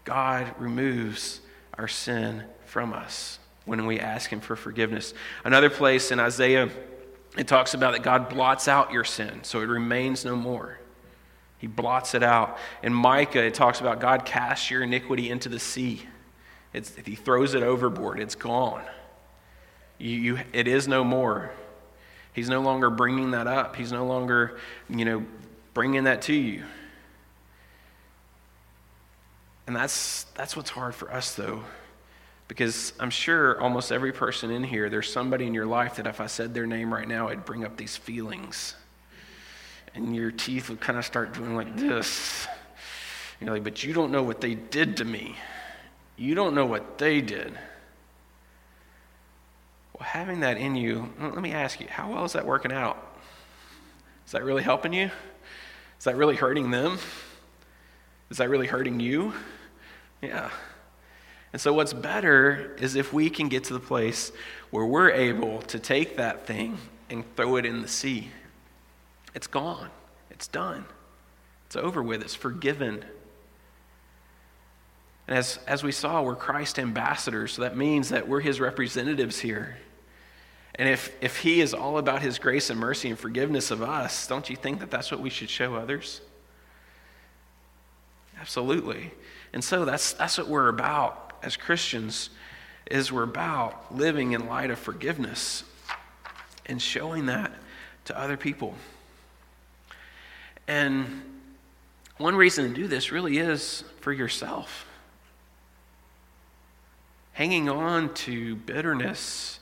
God 0.04 0.54
removes 0.60 1.42
our 1.78 1.88
sin 1.88 2.44
from 2.66 2.94
us 2.94 3.40
when 3.66 3.88
we 3.88 4.00
ask 4.00 4.30
Him 4.30 4.40
for 4.40 4.56
forgiveness. 4.56 5.14
Another 5.44 5.70
place 5.70 6.12
in 6.12 6.20
Isaiah, 6.20 6.70
it 7.38 7.48
talks 7.48 7.74
about 7.74 7.94
that 7.94 8.04
God 8.04 8.30
blots 8.30 8.68
out 8.68 8.92
your 8.92 9.04
sin, 9.04 9.40
so 9.44 9.62
it 9.62 9.66
remains 9.66 10.26
no 10.26 10.36
more. 10.36 10.78
He 11.64 11.68
blots 11.68 12.14
it 12.14 12.24
out. 12.24 12.58
In 12.84 12.94
Micah, 12.94 13.42
it 13.42 13.54
talks 13.54 13.80
about 13.80 14.02
God 14.02 14.26
casts 14.26 14.70
your 14.70 14.84
iniquity 14.84 15.30
into 15.30 15.48
the 15.48 15.62
sea. 15.62 16.06
It's, 16.74 16.98
if 16.98 17.06
He 17.06 17.16
throws 17.16 17.54
it 17.54 17.64
overboard, 17.64 18.20
it's 18.20 18.36
gone. 18.36 18.84
You, 19.98 20.10
you, 20.10 20.40
it 20.52 20.68
is 20.68 20.90
no 20.90 21.06
more. 21.06 21.52
He's 22.34 22.50
no 22.50 22.60
longer 22.60 22.90
bringing 22.90 23.32
that 23.32 23.48
up. 23.48 23.78
He's 23.78 23.94
no 23.94 24.06
longer, 24.06 24.60
you 24.90 25.06
know, 25.06 25.26
bringing 25.74 26.04
that 26.04 26.24
to 26.24 26.34
you. 26.34 26.66
And 29.66 29.74
that's, 29.74 30.24
that's 30.36 30.58
what's 30.58 30.72
hard 30.72 30.94
for 30.94 31.14
us, 31.14 31.34
though. 31.34 31.64
Because 32.50 32.92
I'm 33.00 33.10
sure 33.10 33.58
almost 33.62 33.90
every 33.94 34.12
person 34.12 34.52
in 34.52 34.66
here, 34.66 34.90
there's 34.90 35.10
somebody 35.10 35.48
in 35.48 35.54
your 35.54 35.66
life 35.66 35.96
that 35.96 36.08
if 36.08 36.20
I 36.20 36.28
said 36.28 36.54
their 36.54 36.68
name 36.68 36.94
right 36.94 37.08
now, 37.08 37.30
it'd 37.30 37.46
bring 37.46 37.64
up 37.64 37.78
these 37.78 37.96
feelings. 37.96 38.76
And 39.96 40.16
your 40.16 40.32
teeth 40.32 40.70
would 40.70 40.82
kind 40.82 40.98
of 40.98 41.06
start 41.06 41.34
doing 41.34 41.56
like 41.56 41.76
this. 41.76 42.48
You're 43.40 43.52
like, 43.52 43.64
but 43.64 43.84
you 43.84 43.94
don't 43.94 44.12
know 44.12 44.24
what 44.24 44.42
they 44.42 44.56
did 44.56 44.98
to 44.98 45.06
me. 45.06 45.36
You 46.16 46.36
don't 46.36 46.56
know 46.56 46.66
what 46.66 46.98
they 46.98 47.22
did. 47.22 47.54
Well, 49.94 50.08
having 50.08 50.40
that 50.42 50.58
in 50.58 50.76
you, 50.76 51.12
let 51.20 51.42
me 51.42 51.52
ask 51.52 51.80
you, 51.80 51.88
how 51.90 52.12
well 52.12 52.26
is 52.26 52.34
that 52.34 52.46
working 52.46 52.72
out? 52.72 52.98
Is 54.26 54.32
that 54.32 54.44
really 54.44 54.64
helping 54.64 54.94
you? 54.94 55.12
Is 56.00 56.06
that 56.06 56.16
really 56.16 56.36
hurting 56.36 56.72
them? 56.72 56.98
Is 58.30 58.38
that 58.38 58.50
really 58.50 58.68
hurting 58.68 59.00
you? 59.00 59.34
Yeah. 60.22 60.50
And 61.52 61.62
so, 61.62 61.72
what's 61.72 61.94
better 61.94 62.76
is 62.80 62.96
if 62.96 63.14
we 63.14 63.30
can 63.30 63.48
get 63.48 63.66
to 63.66 63.74
the 63.74 63.80
place 63.80 64.32
where 64.72 64.86
we're 64.86 65.12
able 65.12 65.62
to 65.64 65.78
take 65.78 66.18
that 66.18 66.48
thing 66.48 66.80
and 67.10 67.24
throw 67.36 67.58
it 67.58 67.66
in 67.66 67.82
the 67.82 67.88
sea. 67.88 68.32
It's 69.34 69.48
gone, 69.48 69.90
it's 70.30 70.48
done, 70.48 70.86
it's 71.68 71.76
over 71.76 72.04
with, 72.04 72.22
it's 72.22 72.36
forgiven. 72.36 73.04
And 75.28 75.38
as, 75.38 75.60
as 75.68 75.84
we 75.84 75.92
saw, 75.92 76.22
we're 76.22 76.36
Christ 76.36 76.78
ambassadors, 76.78 77.54
so 77.54 77.62
that 77.62 77.78
means 77.78 78.10
that 78.10 78.28
we're 78.28 78.42
his 78.42 78.60
representatives 78.60 79.40
here. 79.40 79.78
And 80.76 80.90
if, 80.90 81.16
if 81.22 81.38
he 81.38 81.62
is 81.62 81.74
all 81.74 81.98
about 81.98 82.22
his 82.22 82.40
grace 82.40 82.70
and 82.70 82.80
mercy 82.80 83.10
and 83.10 83.18
forgiveness 83.18 83.72
of 83.72 83.82
us, 83.82 84.28
don't 84.28 84.50
you 84.50 84.56
think 84.56 84.80
that 84.80 84.90
that's 84.90 85.12
what 85.12 85.20
we 85.20 85.30
should 85.30 85.50
show 85.50 85.76
others? 85.76 86.22
Absolutely. 88.40 89.12
And 89.54 89.64
so 89.64 89.86
that's, 89.86 90.14
that's 90.14 90.38
what 90.38 90.48
we're 90.48 90.68
about 90.68 91.34
as 91.44 91.56
Christians 91.56 92.32
is 92.90 93.12
we're 93.12 93.24
about 93.24 93.96
living 93.96 94.34
in 94.34 94.48
light 94.48 94.72
of 94.72 94.80
forgiveness 94.80 95.64
and 96.66 96.82
showing 96.82 97.28
that 97.28 97.52
to 98.06 98.20
other 98.20 98.36
people. 98.36 98.76
And 100.68 101.22
one 102.18 102.36
reason 102.36 102.70
to 102.70 102.74
do 102.74 102.88
this 102.88 103.12
really 103.12 103.38
is 103.38 103.84
for 104.00 104.14
yourself. 104.14 104.86
Hanging 107.34 107.70
on 107.70 108.14
to 108.14 108.56
bitterness 108.56 109.60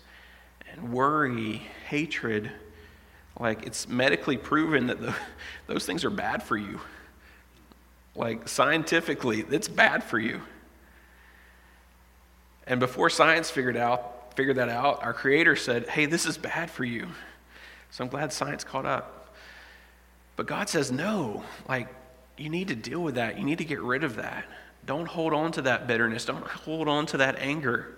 and 0.72 0.94
worry, 0.94 1.62
hatred, 1.88 2.52
like 3.40 3.66
it's 3.66 3.88
medically 3.88 4.38
proven 4.38 4.88
that 4.88 5.02
the, 5.02 5.16
those 5.68 5.86
things 5.86 6.04
are 6.04 6.10
bad 6.10 6.44
for 6.44 6.58
you. 6.58 6.80
Like 8.16 8.48
scientifically, 8.48 9.46
it's 9.50 9.68
bad 9.68 10.04
for 10.04 10.20
you. 10.20 10.42
And 12.68 12.80
before 12.80 13.10
science 13.10 13.50
figured 13.50 13.78
out 13.78 14.36
figured 14.36 14.58
that 14.58 14.70
out, 14.70 15.04
our 15.04 15.14
creator 15.14 15.56
said, 15.56 15.90
"Hey, 15.90 16.06
this 16.06 16.26
is 16.26 16.38
bad 16.38 16.70
for 16.70 16.84
you." 16.84 17.08
So 17.90 18.04
I'm 18.04 18.10
glad 18.10 18.32
science 18.32 18.64
caught 18.64 18.86
up. 18.86 19.21
But 20.42 20.48
God 20.48 20.70
says, 20.70 20.92
"No. 20.92 21.44
Like 21.70 21.88
you 22.36 22.50
need 22.50 22.70
to 22.70 22.76
deal 22.76 23.00
with 23.04 23.14
that. 23.14 23.38
You 23.38 23.46
need 23.46 23.60
to 23.60 23.64
get 23.64 23.80
rid 23.80 24.04
of 24.04 24.16
that. 24.16 24.46
Don't 24.84 25.06
hold 25.06 25.34
on 25.34 25.52
to 25.52 25.62
that 25.62 25.86
bitterness. 25.86 26.26
Don't 26.26 26.44
hold 26.44 26.88
on 26.88 27.06
to 27.06 27.18
that 27.18 27.36
anger. 27.38 27.96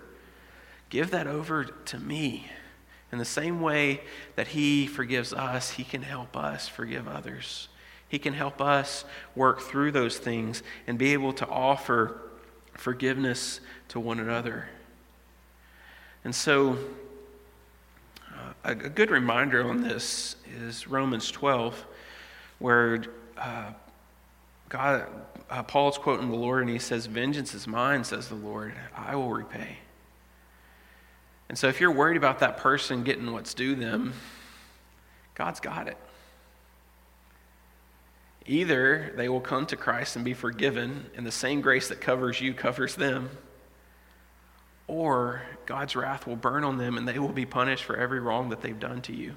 Give 0.90 1.10
that 1.10 1.26
over 1.26 1.64
to 1.64 1.98
me." 1.98 2.50
In 3.10 3.16
the 3.16 3.24
same 3.24 3.62
way 3.62 4.02
that 4.36 4.48
He 4.48 4.86
forgives 4.86 5.32
us, 5.32 5.70
He 5.70 5.84
can 5.84 6.02
help 6.02 6.36
us 6.36 6.68
forgive 6.68 7.08
others. 7.08 7.68
He 8.10 8.18
can 8.18 8.34
help 8.34 8.60
us 8.60 9.06
work 9.34 9.62
through 9.62 9.92
those 9.92 10.18
things 10.18 10.62
and 10.86 10.98
be 10.98 11.14
able 11.14 11.32
to 11.32 11.48
offer 11.48 12.20
forgiveness 12.74 13.60
to 13.88 13.98
one 13.98 14.20
another. 14.20 14.68
And 16.24 16.34
so, 16.34 16.76
uh, 18.30 18.52
a, 18.64 18.70
a, 18.72 18.74
good 18.74 19.10
reminder 19.10 19.66
on 19.66 19.80
this 19.80 20.36
is 20.60 20.86
Romans 20.86 21.30
12, 21.30 21.86
where 22.64 23.02
uh, 23.36 23.70
God, 24.70 25.06
uh, 25.50 25.62
Paul's 25.64 25.98
quoting 25.98 26.30
the 26.30 26.36
Lord, 26.36 26.62
and 26.62 26.70
he 26.70 26.78
says, 26.78 27.04
Vengeance 27.04 27.52
is 27.52 27.66
mine, 27.66 28.04
says 28.04 28.28
the 28.28 28.36
Lord, 28.36 28.72
I 28.96 29.16
will 29.16 29.30
repay. 29.30 29.80
And 31.50 31.58
so, 31.58 31.68
if 31.68 31.78
you're 31.78 31.90
worried 31.90 32.16
about 32.16 32.38
that 32.38 32.56
person 32.56 33.04
getting 33.04 33.30
what's 33.34 33.52
due 33.52 33.74
them, 33.74 34.14
God's 35.34 35.60
got 35.60 35.88
it. 35.88 35.98
Either 38.46 39.12
they 39.14 39.28
will 39.28 39.42
come 39.42 39.66
to 39.66 39.76
Christ 39.76 40.16
and 40.16 40.24
be 40.24 40.32
forgiven, 40.32 41.10
and 41.14 41.26
the 41.26 41.32
same 41.32 41.60
grace 41.60 41.88
that 41.88 42.00
covers 42.00 42.40
you 42.40 42.54
covers 42.54 42.94
them, 42.94 43.28
or 44.86 45.42
God's 45.66 45.94
wrath 45.94 46.26
will 46.26 46.36
burn 46.36 46.64
on 46.64 46.78
them 46.78 46.96
and 46.96 47.06
they 47.06 47.18
will 47.18 47.28
be 47.28 47.44
punished 47.44 47.84
for 47.84 47.94
every 47.94 48.20
wrong 48.20 48.48
that 48.48 48.62
they've 48.62 48.80
done 48.80 49.02
to 49.02 49.14
you. 49.14 49.36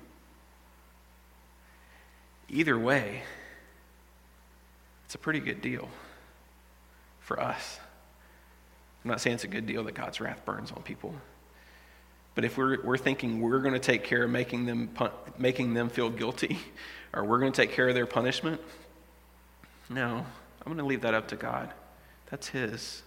Either 2.50 2.78
way, 2.78 3.24
it's 5.06 5.16
a 5.16 5.18
pretty 5.18 5.40
good 5.40 5.62
deal 5.62 5.90
for 7.20 7.40
us. 7.40 7.80
I'm 9.04 9.12
not 9.12 9.22
saying 9.22 9.36
it's 9.36 9.44
a 9.44 9.50
good 9.50 9.66
deal 9.66 9.84
that 9.84 9.94
God's 9.94 10.20
wrath 10.20 10.44
burns 10.46 10.72
on 10.72 10.82
people. 10.84 11.14
But 12.36 12.46
if 12.46 12.58
we're, 12.58 12.82
we're 12.84 12.98
thinking 12.98 13.42
we're 13.42 13.60
going 13.60 13.74
to 13.74 13.80
take 13.80 14.04
care 14.04 14.24
of 14.24 14.30
making 14.30 14.66
them, 14.66 14.90
making 15.38 15.74
them 15.74 15.90
feel 15.90 16.10
guilty, 16.10 16.60
or 17.14 17.24
we're 17.24 17.40
going 17.40 17.52
to 17.52 17.62
take 17.62 17.72
care 17.72 17.90
of 17.90 17.96
their 17.96 18.06
punishment, 18.06 18.62
no, 19.90 20.26
I'm 20.66 20.66
going 20.66 20.78
to 20.78 20.86
leave 20.86 21.02
that 21.02 21.14
up 21.14 21.30
to 21.30 21.36
God. 21.36 21.74
That's 22.30 22.50
His. 22.50 23.02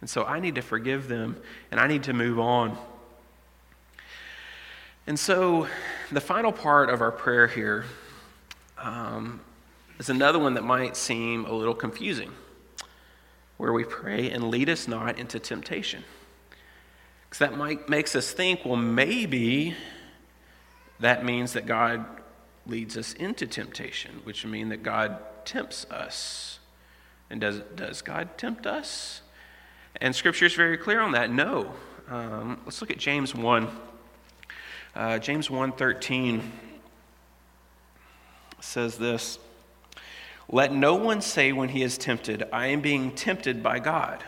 And 0.00 0.08
so 0.08 0.24
I 0.24 0.40
need 0.40 0.54
to 0.54 0.62
forgive 0.62 1.08
them 1.08 1.36
and 1.70 1.80
I 1.80 1.86
need 1.86 2.04
to 2.04 2.12
move 2.12 2.38
on. 2.38 2.78
And 5.06 5.18
so 5.18 5.66
the 6.12 6.20
final 6.20 6.52
part 6.52 6.90
of 6.90 7.00
our 7.00 7.10
prayer 7.10 7.46
here 7.46 7.84
um, 8.80 9.40
is 9.98 10.08
another 10.08 10.38
one 10.38 10.54
that 10.54 10.64
might 10.64 10.96
seem 10.96 11.44
a 11.44 11.52
little 11.52 11.74
confusing, 11.74 12.32
where 13.56 13.72
we 13.72 13.84
pray 13.84 14.30
and 14.30 14.50
lead 14.50 14.68
us 14.68 14.86
not 14.86 15.18
into 15.18 15.38
temptation. 15.38 16.04
Because 17.28 17.40
that 17.40 17.56
might 17.56 17.88
makes 17.88 18.16
us 18.16 18.32
think, 18.32 18.64
well, 18.64 18.76
maybe 18.76 19.74
that 21.00 21.24
means 21.24 21.52
that 21.52 21.66
God 21.66 22.04
leads 22.66 22.96
us 22.96 23.12
into 23.14 23.46
temptation, 23.46 24.20
which 24.24 24.44
would 24.44 24.52
mean 24.52 24.68
that 24.68 24.82
God 24.82 25.18
tempts 25.44 25.84
us. 25.90 26.58
And 27.30 27.40
does, 27.40 27.60
does 27.74 28.02
God 28.02 28.38
tempt 28.38 28.66
us? 28.66 29.22
And 30.00 30.14
Scripture 30.14 30.46
is 30.46 30.54
very 30.54 30.78
clear 30.78 31.00
on 31.00 31.12
that. 31.12 31.30
No. 31.30 31.74
Um, 32.08 32.60
let's 32.64 32.80
look 32.80 32.90
at 32.90 32.98
James 32.98 33.34
1. 33.34 33.68
Uh, 34.94 35.18
James 35.18 35.48
1.13 35.48 36.42
says 38.60 38.98
this, 38.98 39.38
Let 40.48 40.72
no 40.72 40.94
one 40.94 41.20
say 41.20 41.52
when 41.52 41.70
he 41.70 41.82
is 41.82 41.98
tempted, 41.98 42.44
I 42.52 42.66
am 42.68 42.80
being 42.80 43.14
tempted 43.14 43.62
by 43.62 43.78
God. 43.78 44.24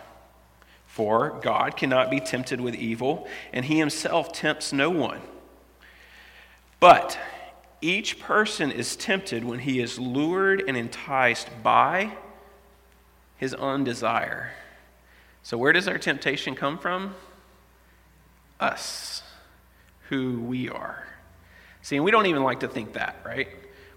For 0.87 1.38
God 1.40 1.77
cannot 1.77 2.11
be 2.11 2.21
tempted 2.21 2.61
with 2.61 2.75
evil, 2.75 3.29
and 3.53 3.64
he 3.64 3.79
himself 3.79 4.33
tempts 4.33 4.73
no 4.73 4.90
one. 4.90 5.21
But 6.81 7.19
each 7.81 8.19
person 8.19 8.71
is 8.71 8.97
tempted 8.97 9.45
when 9.45 9.61
he 9.61 9.81
is 9.81 9.99
lured 9.99 10.64
and 10.66 10.77
enticed 10.77 11.49
by 11.62 12.12
his 13.37 13.55
own 13.55 13.85
desire. 13.85 14.51
So, 15.43 15.57
where 15.57 15.73
does 15.73 15.88
our 15.88 15.97
temptation 15.97 16.55
come 16.55 16.77
from? 16.77 17.14
Us, 18.59 19.23
who 20.09 20.40
we 20.40 20.69
are. 20.69 21.07
See, 21.83 21.97
and 21.97 22.05
we 22.05 22.11
don't 22.11 22.27
even 22.27 22.43
like 22.43 22.61
to 22.61 22.69
think 22.69 22.93
that, 22.93 23.16
right? 23.25 23.49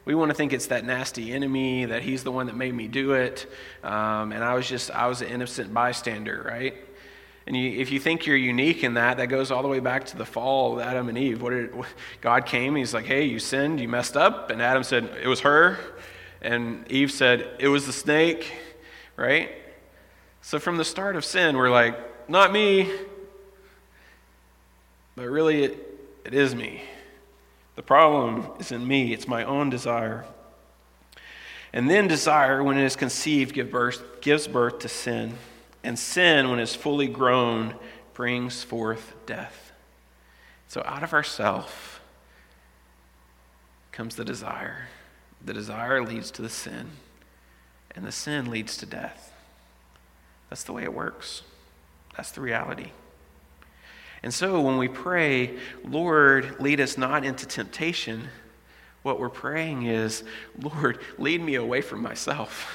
We 0.05 0.15
want 0.15 0.29
to 0.29 0.35
think 0.35 0.51
it's 0.51 0.67
that 0.67 0.85
nasty 0.85 1.31
enemy, 1.31 1.85
that 1.85 2.01
he's 2.01 2.23
the 2.23 2.31
one 2.31 2.47
that 2.47 2.55
made 2.55 2.73
me 2.73 2.87
do 2.87 3.13
it, 3.13 3.49
um, 3.83 4.33
and 4.33 4.43
I 4.43 4.53
was 4.53 4.67
just, 4.67 4.91
I 4.91 5.07
was 5.07 5.21
an 5.21 5.29
innocent 5.29 5.73
bystander, 5.73 6.43
right? 6.45 6.75
And 7.47 7.55
you, 7.55 7.79
if 7.79 7.91
you 7.91 7.99
think 7.99 8.25
you're 8.25 8.37
unique 8.37 8.83
in 8.83 8.93
that, 8.95 9.17
that 9.17 9.27
goes 9.27 9.51
all 9.51 9.61
the 9.61 9.67
way 9.67 9.79
back 9.79 10.05
to 10.07 10.17
the 10.17 10.25
fall 10.25 10.73
of 10.73 10.79
Adam 10.79 11.09
and 11.09 11.17
Eve. 11.17 11.41
What 11.41 11.51
did 11.51 11.73
God 12.21 12.45
came? 12.45 12.75
He's 12.75 12.93
like, 12.93 13.05
"Hey, 13.05 13.25
you 13.25 13.39
sinned. 13.39 13.79
You 13.79 13.87
messed 13.87 14.15
up." 14.15 14.49
And 14.49 14.61
Adam 14.61 14.83
said, 14.83 15.09
"It 15.21 15.27
was 15.27 15.41
her," 15.41 15.77
and 16.41 16.89
Eve 16.89 17.11
said, 17.11 17.49
"It 17.59 17.67
was 17.67 17.85
the 17.85 17.93
snake." 17.93 18.53
Right? 19.17 19.51
So 20.41 20.57
from 20.57 20.77
the 20.77 20.85
start 20.85 21.15
of 21.15 21.25
sin, 21.25 21.57
we're 21.57 21.69
like, 21.69 22.29
"Not 22.29 22.53
me," 22.53 22.89
but 25.15 25.27
really, 25.27 25.63
it, 25.63 25.99
it 26.25 26.33
is 26.33 26.55
me. 26.55 26.81
The 27.75 27.81
problem 27.81 28.47
is 28.59 28.71
in 28.71 28.87
me. 28.87 29.13
It's 29.13 29.27
my 29.27 29.43
own 29.43 29.69
desire. 29.69 30.25
And 31.71 31.89
then 31.89 32.07
desire, 32.07 32.63
when 32.63 32.77
it 32.77 32.85
is 32.85 32.95
conceived, 32.95 33.55
give 33.55 33.71
birth, 33.71 34.21
gives 34.21 34.47
birth 34.47 34.79
to 34.79 34.89
sin. 34.89 35.33
And 35.83 35.97
sin, 35.97 36.49
when 36.49 36.59
it 36.59 36.63
is 36.63 36.75
fully 36.75 37.07
grown, 37.07 37.75
brings 38.13 38.63
forth 38.63 39.13
death. 39.25 39.71
So 40.67 40.83
out 40.85 41.03
of 41.03 41.13
ourself 41.13 41.99
comes 43.91 44.15
the 44.15 44.25
desire. 44.25 44.87
The 45.43 45.53
desire 45.53 46.03
leads 46.03 46.31
to 46.31 46.41
the 46.41 46.49
sin, 46.49 46.91
and 47.95 48.05
the 48.05 48.11
sin 48.11 48.49
leads 48.49 48.77
to 48.77 48.85
death. 48.85 49.33
That's 50.49 50.63
the 50.63 50.73
way 50.73 50.83
it 50.83 50.93
works. 50.93 51.41
That's 52.15 52.31
the 52.31 52.41
reality. 52.41 52.91
And 54.23 54.33
so 54.33 54.61
when 54.61 54.77
we 54.77 54.87
pray, 54.87 55.57
Lord, 55.83 56.59
lead 56.61 56.79
us 56.79 56.97
not 56.97 57.25
into 57.25 57.45
temptation, 57.45 58.29
what 59.03 59.19
we're 59.19 59.29
praying 59.29 59.85
is, 59.85 60.23
Lord, 60.59 60.99
lead 61.17 61.41
me 61.41 61.55
away 61.55 61.81
from 61.81 62.01
myself. 62.01 62.73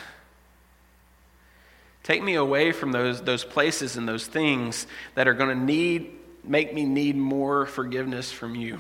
Take 2.03 2.23
me 2.23 2.35
away 2.35 2.73
from 2.73 2.93
those, 2.93 3.23
those 3.23 3.45
places 3.45 3.97
and 3.97 4.07
those 4.07 4.27
things 4.27 4.87
that 5.15 5.27
are 5.27 5.35
going 5.35 5.59
to 5.59 5.65
need, 5.65 6.11
make 6.45 6.73
me 6.75 6.85
need 6.85 7.17
more 7.17 7.65
forgiveness 7.67 8.31
from 8.31 8.55
you. 8.55 8.79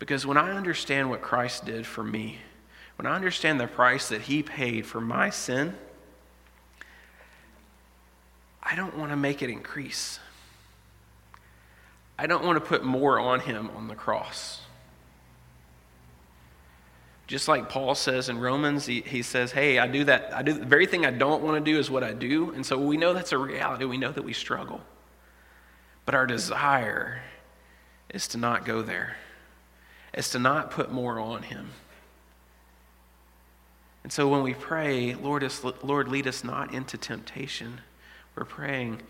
Because 0.00 0.26
when 0.26 0.36
I 0.36 0.50
understand 0.50 1.08
what 1.08 1.22
Christ 1.22 1.64
did 1.64 1.86
for 1.86 2.02
me, 2.02 2.38
when 2.96 3.06
I 3.06 3.14
understand 3.14 3.60
the 3.60 3.68
price 3.68 4.08
that 4.08 4.22
he 4.22 4.42
paid 4.42 4.86
for 4.86 5.00
my 5.00 5.30
sin, 5.30 5.74
I 8.62 8.74
don't 8.74 8.96
want 8.96 9.10
to 9.10 9.16
make 9.16 9.42
it 9.42 9.50
increase. 9.50 10.18
I 12.18 12.26
don't 12.26 12.44
want 12.44 12.56
to 12.56 12.64
put 12.64 12.84
more 12.84 13.18
on 13.18 13.40
him 13.40 13.70
on 13.76 13.88
the 13.88 13.94
cross. 13.94 14.60
Just 17.26 17.48
like 17.48 17.68
Paul 17.68 17.94
says 17.94 18.28
in 18.28 18.38
Romans, 18.38 18.84
he, 18.84 19.00
he 19.00 19.22
says, 19.22 19.52
Hey, 19.52 19.78
I 19.78 19.86
do 19.86 20.04
that. 20.04 20.34
I 20.34 20.42
do 20.42 20.52
the 20.52 20.66
very 20.66 20.86
thing 20.86 21.06
I 21.06 21.10
don't 21.10 21.42
want 21.42 21.64
to 21.64 21.72
do 21.72 21.78
is 21.78 21.90
what 21.90 22.04
I 22.04 22.12
do. 22.12 22.50
And 22.50 22.64
so 22.64 22.76
we 22.76 22.96
know 22.96 23.14
that's 23.14 23.32
a 23.32 23.38
reality. 23.38 23.84
We 23.86 23.96
know 23.96 24.12
that 24.12 24.22
we 24.22 24.32
struggle. 24.34 24.80
But 26.04 26.14
our 26.14 26.26
desire 26.26 27.22
is 28.12 28.28
to 28.28 28.38
not 28.38 28.64
go 28.64 28.82
there, 28.82 29.16
is 30.12 30.30
to 30.30 30.38
not 30.38 30.70
put 30.70 30.92
more 30.92 31.18
on 31.18 31.44
him. 31.44 31.70
And 34.02 34.12
so 34.12 34.28
when 34.28 34.42
we 34.42 34.54
pray, 34.54 35.14
Lord, 35.14 35.50
Lord, 35.82 36.08
lead 36.08 36.26
us 36.26 36.42
not 36.42 36.74
into 36.74 36.98
temptation, 36.98 37.80
we're 38.34 38.44
praying, 38.44 39.00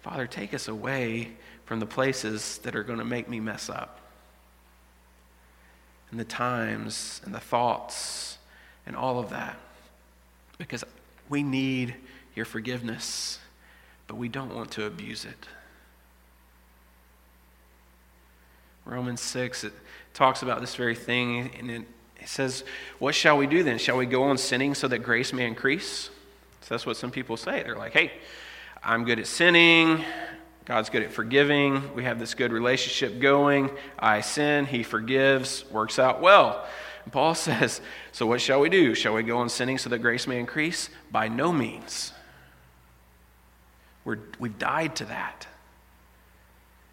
Father, 0.00 0.26
take 0.26 0.52
us 0.54 0.66
away 0.66 1.32
from 1.70 1.78
the 1.78 1.86
places 1.86 2.58
that 2.64 2.74
are 2.74 2.82
going 2.82 2.98
to 2.98 3.04
make 3.04 3.28
me 3.28 3.38
mess 3.38 3.70
up 3.70 4.00
and 6.10 6.18
the 6.18 6.24
times 6.24 7.20
and 7.24 7.32
the 7.32 7.38
thoughts 7.38 8.38
and 8.86 8.96
all 8.96 9.20
of 9.20 9.30
that. 9.30 9.56
Because 10.58 10.82
we 11.28 11.44
need 11.44 11.94
your 12.34 12.44
forgiveness, 12.44 13.38
but 14.08 14.16
we 14.16 14.28
don't 14.28 14.52
want 14.52 14.72
to 14.72 14.84
abuse 14.84 15.24
it. 15.24 15.46
Romans 18.84 19.20
6, 19.20 19.62
it 19.62 19.72
talks 20.12 20.42
about 20.42 20.60
this 20.60 20.74
very 20.74 20.96
thing, 20.96 21.52
and 21.56 21.70
it, 21.70 21.82
it 22.18 22.28
says, 22.28 22.64
What 22.98 23.14
shall 23.14 23.38
we 23.38 23.46
do 23.46 23.62
then? 23.62 23.78
Shall 23.78 23.96
we 23.96 24.06
go 24.06 24.24
on 24.24 24.38
sinning 24.38 24.74
so 24.74 24.88
that 24.88 25.04
grace 25.04 25.32
may 25.32 25.46
increase? 25.46 26.10
So 26.62 26.74
that's 26.74 26.84
what 26.84 26.96
some 26.96 27.12
people 27.12 27.36
say. 27.36 27.62
They're 27.62 27.76
like, 27.76 27.92
Hey, 27.92 28.10
I'm 28.82 29.04
good 29.04 29.20
at 29.20 29.28
sinning. 29.28 30.04
God's 30.70 30.88
good 30.88 31.02
at 31.02 31.10
forgiving. 31.12 31.96
We 31.96 32.04
have 32.04 32.20
this 32.20 32.34
good 32.34 32.52
relationship 32.52 33.18
going. 33.18 33.72
I 33.98 34.20
sin, 34.20 34.66
He 34.66 34.84
forgives, 34.84 35.68
works 35.68 35.98
out 35.98 36.20
well. 36.20 36.64
And 37.02 37.12
Paul 37.12 37.34
says, 37.48 37.80
So 38.12 38.24
what 38.24 38.40
shall 38.40 38.60
we 38.60 38.68
do? 38.68 38.94
Shall 38.94 39.14
we 39.14 39.24
go 39.24 39.38
on 39.38 39.48
sinning 39.48 39.78
so 39.78 39.90
that 39.90 39.98
grace 39.98 40.28
may 40.28 40.38
increase? 40.38 40.88
By 41.10 41.26
no 41.26 41.52
means. 41.52 42.12
We're, 44.04 44.20
we've 44.38 44.60
died 44.60 44.94
to 44.96 45.06
that. 45.06 45.48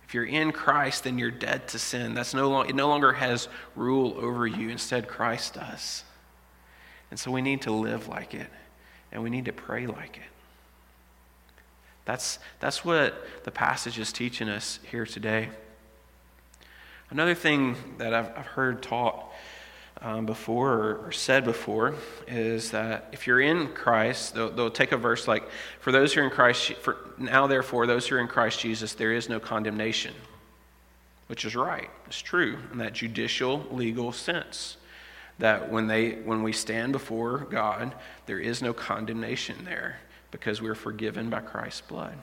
If 0.07 0.15
you're 0.15 0.25
in 0.25 0.53
Christ, 0.53 1.03
then 1.03 1.19
you're 1.19 1.29
dead 1.29 1.67
to 1.67 1.77
sin. 1.77 2.15
That's 2.15 2.33
no 2.33 2.49
long, 2.49 2.67
it 2.67 2.75
no 2.75 2.87
longer 2.87 3.13
has 3.13 3.47
rule 3.75 4.15
over 4.19 4.47
you. 4.47 4.69
Instead, 4.69 5.07
Christ 5.07 5.53
does. 5.53 6.03
And 7.11 7.19
so 7.19 7.29
we 7.29 7.43
need 7.43 7.61
to 7.61 7.71
live 7.71 8.07
like 8.07 8.33
it, 8.33 8.49
and 9.11 9.21
we 9.21 9.29
need 9.29 9.45
to 9.45 9.53
pray 9.53 9.85
like 9.85 10.17
it. 10.17 10.36
That's, 12.07 12.39
that's 12.61 12.85
what 12.85 13.27
the 13.43 13.51
passage 13.51 13.99
is 13.99 14.13
teaching 14.13 14.47
us 14.47 14.79
here 14.89 15.05
today. 15.05 15.49
Another 17.09 17.35
thing 17.35 17.75
that 17.97 18.13
I've, 18.13 18.29
I've 18.29 18.45
heard 18.45 18.81
taught 18.81 19.29
um, 20.01 20.25
before 20.25 21.01
or, 21.05 21.11
said 21.11 21.43
before 21.43 21.95
is 22.25 22.71
that 22.71 23.09
if 23.11 23.27
you're 23.27 23.41
in 23.41 23.67
Christ, 23.73 24.35
they'll, 24.35 24.49
they'll, 24.49 24.71
take 24.71 24.93
a 24.93 24.97
verse 24.97 25.27
like, 25.27 25.49
For 25.81 25.91
those 25.91 26.13
who 26.13 26.21
are 26.21 26.23
in 26.23 26.29
Christ, 26.29 26.75
for, 26.75 26.95
now 27.17 27.45
therefore, 27.45 27.85
those 27.85 28.07
who 28.07 28.15
are 28.15 28.21
in 28.21 28.29
Christ 28.29 28.61
Jesus, 28.61 28.93
there 28.93 29.11
is 29.11 29.27
no 29.27 29.41
condemnation. 29.41 30.13
Which 31.27 31.43
is 31.43 31.57
right. 31.57 31.89
It's 32.05 32.21
true 32.21 32.57
in 32.71 32.77
that 32.77 32.93
judicial, 32.93 33.65
legal 33.69 34.13
sense. 34.13 34.77
That 35.39 35.69
when, 35.69 35.87
they, 35.87 36.11
when 36.11 36.41
we 36.41 36.53
stand 36.53 36.93
before 36.93 37.39
God, 37.39 37.93
there 38.27 38.39
is 38.39 38.61
no 38.61 38.71
condemnation 38.71 39.65
there 39.65 39.97
because 40.31 40.61
we're 40.61 40.75
forgiven 40.75 41.29
by 41.29 41.39
Christ's 41.39 41.81
blood. 41.81 42.15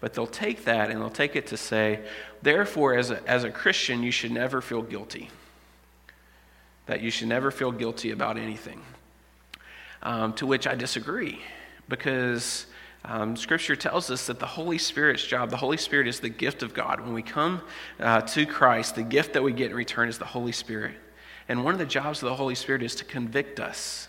But 0.00 0.14
they'll 0.14 0.26
take 0.26 0.64
that 0.64 0.90
and 0.90 1.00
they'll 1.00 1.10
take 1.10 1.36
it 1.36 1.46
to 1.48 1.56
say, 1.56 2.00
therefore, 2.42 2.94
as 2.94 3.10
a, 3.10 3.26
as 3.28 3.44
a 3.44 3.50
Christian, 3.50 4.02
you 4.02 4.10
should 4.10 4.32
never 4.32 4.60
feel 4.60 4.82
guilty. 4.82 5.28
That 6.86 7.00
you 7.02 7.10
should 7.10 7.28
never 7.28 7.50
feel 7.50 7.72
guilty 7.72 8.10
about 8.10 8.36
anything. 8.36 8.80
Um, 10.02 10.32
to 10.34 10.46
which 10.46 10.66
I 10.66 10.74
disagree, 10.74 11.40
because 11.86 12.66
um, 13.04 13.36
Scripture 13.36 13.76
tells 13.76 14.10
us 14.10 14.26
that 14.26 14.38
the 14.38 14.46
Holy 14.46 14.78
Spirit's 14.78 15.24
job, 15.24 15.50
the 15.50 15.58
Holy 15.58 15.76
Spirit 15.76 16.08
is 16.08 16.20
the 16.20 16.30
gift 16.30 16.62
of 16.62 16.72
God. 16.72 17.00
When 17.00 17.12
we 17.12 17.22
come 17.22 17.60
uh, 17.98 18.22
to 18.22 18.46
Christ, 18.46 18.94
the 18.94 19.02
gift 19.02 19.34
that 19.34 19.42
we 19.42 19.52
get 19.52 19.70
in 19.70 19.76
return 19.76 20.08
is 20.08 20.16
the 20.16 20.24
Holy 20.24 20.52
Spirit. 20.52 20.94
And 21.48 21.64
one 21.64 21.74
of 21.74 21.78
the 21.78 21.86
jobs 21.86 22.22
of 22.22 22.30
the 22.30 22.34
Holy 22.34 22.54
Spirit 22.54 22.82
is 22.82 22.94
to 22.96 23.04
convict 23.04 23.60
us 23.60 24.08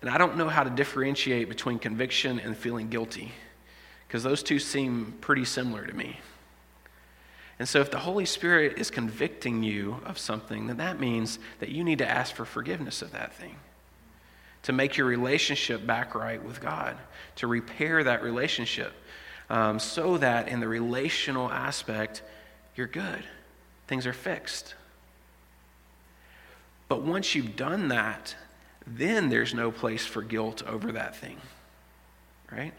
and 0.00 0.10
I 0.10 0.18
don't 0.18 0.36
know 0.36 0.48
how 0.48 0.64
to 0.64 0.70
differentiate 0.70 1.48
between 1.48 1.78
conviction 1.78 2.40
and 2.40 2.56
feeling 2.56 2.88
guilty 2.88 3.32
because 4.06 4.22
those 4.22 4.42
two 4.42 4.58
seem 4.58 5.14
pretty 5.20 5.44
similar 5.44 5.86
to 5.86 5.94
me. 5.94 6.18
And 7.58 7.68
so, 7.68 7.80
if 7.80 7.90
the 7.90 7.98
Holy 7.98 8.24
Spirit 8.24 8.78
is 8.78 8.90
convicting 8.90 9.62
you 9.62 10.00
of 10.06 10.18
something, 10.18 10.66
then 10.66 10.78
that 10.78 10.98
means 10.98 11.38
that 11.58 11.68
you 11.68 11.84
need 11.84 11.98
to 11.98 12.10
ask 12.10 12.34
for 12.34 12.46
forgiveness 12.46 13.02
of 13.02 13.12
that 13.12 13.34
thing, 13.34 13.56
to 14.62 14.72
make 14.72 14.96
your 14.96 15.06
relationship 15.06 15.86
back 15.86 16.14
right 16.14 16.42
with 16.42 16.62
God, 16.62 16.96
to 17.36 17.46
repair 17.46 18.02
that 18.02 18.22
relationship, 18.22 18.94
um, 19.50 19.78
so 19.78 20.16
that 20.16 20.48
in 20.48 20.60
the 20.60 20.68
relational 20.68 21.50
aspect, 21.50 22.22
you're 22.74 22.86
good. 22.86 23.24
Things 23.88 24.06
are 24.06 24.14
fixed. 24.14 24.74
But 26.88 27.02
once 27.02 27.34
you've 27.34 27.56
done 27.56 27.88
that, 27.88 28.34
then 28.90 29.28
there's 29.28 29.54
no 29.54 29.70
place 29.70 30.04
for 30.04 30.22
guilt 30.22 30.62
over 30.66 30.92
that 30.92 31.16
thing. 31.16 31.38
Right? 32.50 32.74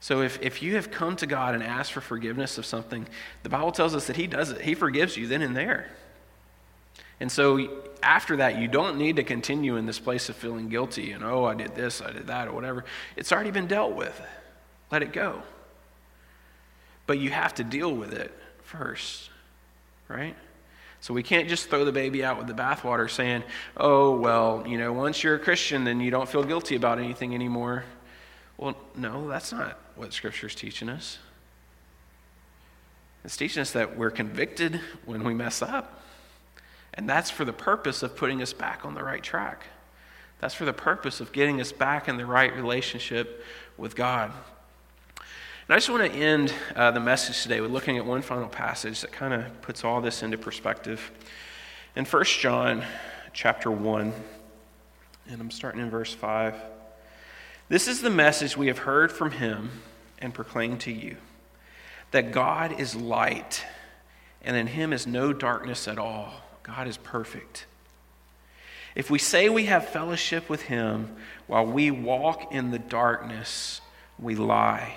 So 0.00 0.22
if, 0.22 0.40
if 0.42 0.62
you 0.62 0.74
have 0.76 0.90
come 0.90 1.14
to 1.16 1.26
God 1.26 1.54
and 1.54 1.62
asked 1.62 1.92
for 1.92 2.00
forgiveness 2.00 2.58
of 2.58 2.66
something, 2.66 3.06
the 3.42 3.48
Bible 3.48 3.70
tells 3.70 3.94
us 3.94 4.06
that 4.06 4.16
He 4.16 4.26
does 4.26 4.50
it. 4.50 4.62
He 4.62 4.74
forgives 4.74 5.16
you 5.16 5.26
then 5.26 5.42
and 5.42 5.54
there. 5.54 5.88
And 7.20 7.30
so 7.30 7.82
after 8.02 8.36
that, 8.38 8.58
you 8.58 8.66
don't 8.66 8.96
need 8.96 9.16
to 9.16 9.24
continue 9.24 9.76
in 9.76 9.84
this 9.84 9.98
place 9.98 10.28
of 10.30 10.36
feeling 10.36 10.68
guilty 10.68 11.12
and, 11.12 11.22
oh, 11.22 11.44
I 11.44 11.54
did 11.54 11.74
this, 11.74 12.00
I 12.00 12.12
did 12.12 12.26
that, 12.28 12.48
or 12.48 12.52
whatever. 12.52 12.84
It's 13.14 13.30
already 13.30 13.50
been 13.50 13.66
dealt 13.66 13.94
with. 13.94 14.18
Let 14.90 15.02
it 15.02 15.12
go. 15.12 15.42
But 17.06 17.18
you 17.18 17.30
have 17.30 17.54
to 17.56 17.64
deal 17.64 17.94
with 17.94 18.14
it 18.14 18.32
first, 18.62 19.28
right? 20.08 20.34
So 21.00 21.14
we 21.14 21.22
can't 21.22 21.48
just 21.48 21.70
throw 21.70 21.84
the 21.84 21.92
baby 21.92 22.22
out 22.22 22.36
with 22.36 22.46
the 22.46 22.52
bathwater 22.52 23.10
saying, 23.10 23.42
oh, 23.76 24.16
well, 24.16 24.64
you 24.66 24.76
know, 24.76 24.92
once 24.92 25.24
you're 25.24 25.36
a 25.36 25.38
Christian, 25.38 25.84
then 25.84 26.00
you 26.00 26.10
don't 26.10 26.28
feel 26.28 26.42
guilty 26.42 26.76
about 26.76 26.98
anything 26.98 27.34
anymore. 27.34 27.84
Well, 28.58 28.76
no, 28.94 29.26
that's 29.26 29.52
not 29.52 29.78
what 29.96 30.12
Scripture's 30.12 30.54
teaching 30.54 30.90
us. 30.90 31.18
It's 33.24 33.36
teaching 33.36 33.62
us 33.62 33.72
that 33.72 33.96
we're 33.96 34.10
convicted 34.10 34.80
when 35.06 35.24
we 35.24 35.32
mess 35.32 35.62
up. 35.62 36.02
And 36.92 37.08
that's 37.08 37.30
for 37.30 37.44
the 37.46 37.52
purpose 37.52 38.02
of 38.02 38.16
putting 38.16 38.42
us 38.42 38.52
back 38.52 38.84
on 38.84 38.94
the 38.94 39.02
right 39.02 39.22
track. 39.22 39.64
That's 40.40 40.54
for 40.54 40.64
the 40.64 40.72
purpose 40.72 41.20
of 41.20 41.32
getting 41.32 41.60
us 41.60 41.72
back 41.72 42.08
in 42.08 42.16
the 42.16 42.26
right 42.26 42.54
relationship 42.54 43.44
with 43.78 43.94
God. 43.94 44.32
And 45.70 45.76
I 45.76 45.78
just 45.78 45.88
want 45.88 46.12
to 46.12 46.18
end 46.18 46.52
uh, 46.74 46.90
the 46.90 46.98
message 46.98 47.44
today 47.44 47.60
with 47.60 47.70
looking 47.70 47.96
at 47.96 48.04
one 48.04 48.22
final 48.22 48.48
passage 48.48 49.02
that 49.02 49.12
kind 49.12 49.32
of 49.32 49.62
puts 49.62 49.84
all 49.84 50.00
this 50.00 50.24
into 50.24 50.36
perspective. 50.36 51.12
In 51.94 52.04
1 52.04 52.24
John 52.24 52.84
chapter 53.32 53.70
1, 53.70 54.12
and 55.28 55.40
I'm 55.40 55.52
starting 55.52 55.80
in 55.80 55.88
verse 55.88 56.12
5. 56.12 56.56
This 57.68 57.86
is 57.86 58.02
the 58.02 58.10
message 58.10 58.56
we 58.56 58.66
have 58.66 58.78
heard 58.78 59.12
from 59.12 59.30
him 59.30 59.70
and 60.18 60.34
proclaimed 60.34 60.80
to 60.80 60.92
you 60.92 61.18
that 62.10 62.32
God 62.32 62.80
is 62.80 62.96
light, 62.96 63.64
and 64.42 64.56
in 64.56 64.66
him 64.66 64.92
is 64.92 65.06
no 65.06 65.32
darkness 65.32 65.86
at 65.86 66.00
all. 66.00 66.32
God 66.64 66.88
is 66.88 66.96
perfect. 66.96 67.66
If 68.96 69.08
we 69.08 69.20
say 69.20 69.48
we 69.48 69.66
have 69.66 69.88
fellowship 69.88 70.48
with 70.48 70.62
him 70.62 71.14
while 71.46 71.64
we 71.64 71.92
walk 71.92 72.52
in 72.52 72.72
the 72.72 72.80
darkness, 72.80 73.80
we 74.18 74.34
lie 74.34 74.96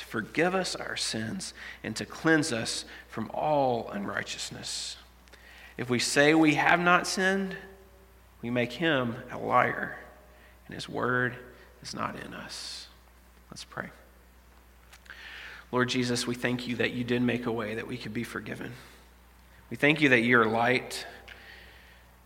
to 0.00 0.06
forgive 0.06 0.54
us 0.54 0.74
our 0.74 0.96
sins 0.96 1.52
and 1.84 1.94
to 1.94 2.06
cleanse 2.06 2.54
us 2.54 2.86
from 3.08 3.30
all 3.34 3.90
unrighteousness. 3.90 4.96
If 5.76 5.90
we 5.90 5.98
say 5.98 6.32
we 6.32 6.54
have 6.54 6.80
not 6.80 7.06
sinned, 7.06 7.54
we 8.40 8.48
make 8.48 8.72
him 8.72 9.16
a 9.30 9.36
liar, 9.36 9.98
and 10.66 10.74
his 10.74 10.88
word 10.88 11.36
is 11.82 11.94
not 11.94 12.16
in 12.18 12.32
us. 12.32 12.88
Let's 13.50 13.64
pray. 13.64 13.90
Lord 15.70 15.90
Jesus, 15.90 16.26
we 16.26 16.34
thank 16.34 16.66
you 16.66 16.76
that 16.76 16.92
you 16.92 17.04
did 17.04 17.20
make 17.20 17.44
a 17.44 17.52
way 17.52 17.74
that 17.74 17.86
we 17.86 17.98
could 17.98 18.14
be 18.14 18.24
forgiven. 18.24 18.72
We 19.68 19.76
thank 19.76 20.00
you 20.00 20.08
that 20.08 20.20
you're 20.20 20.46
light 20.46 21.06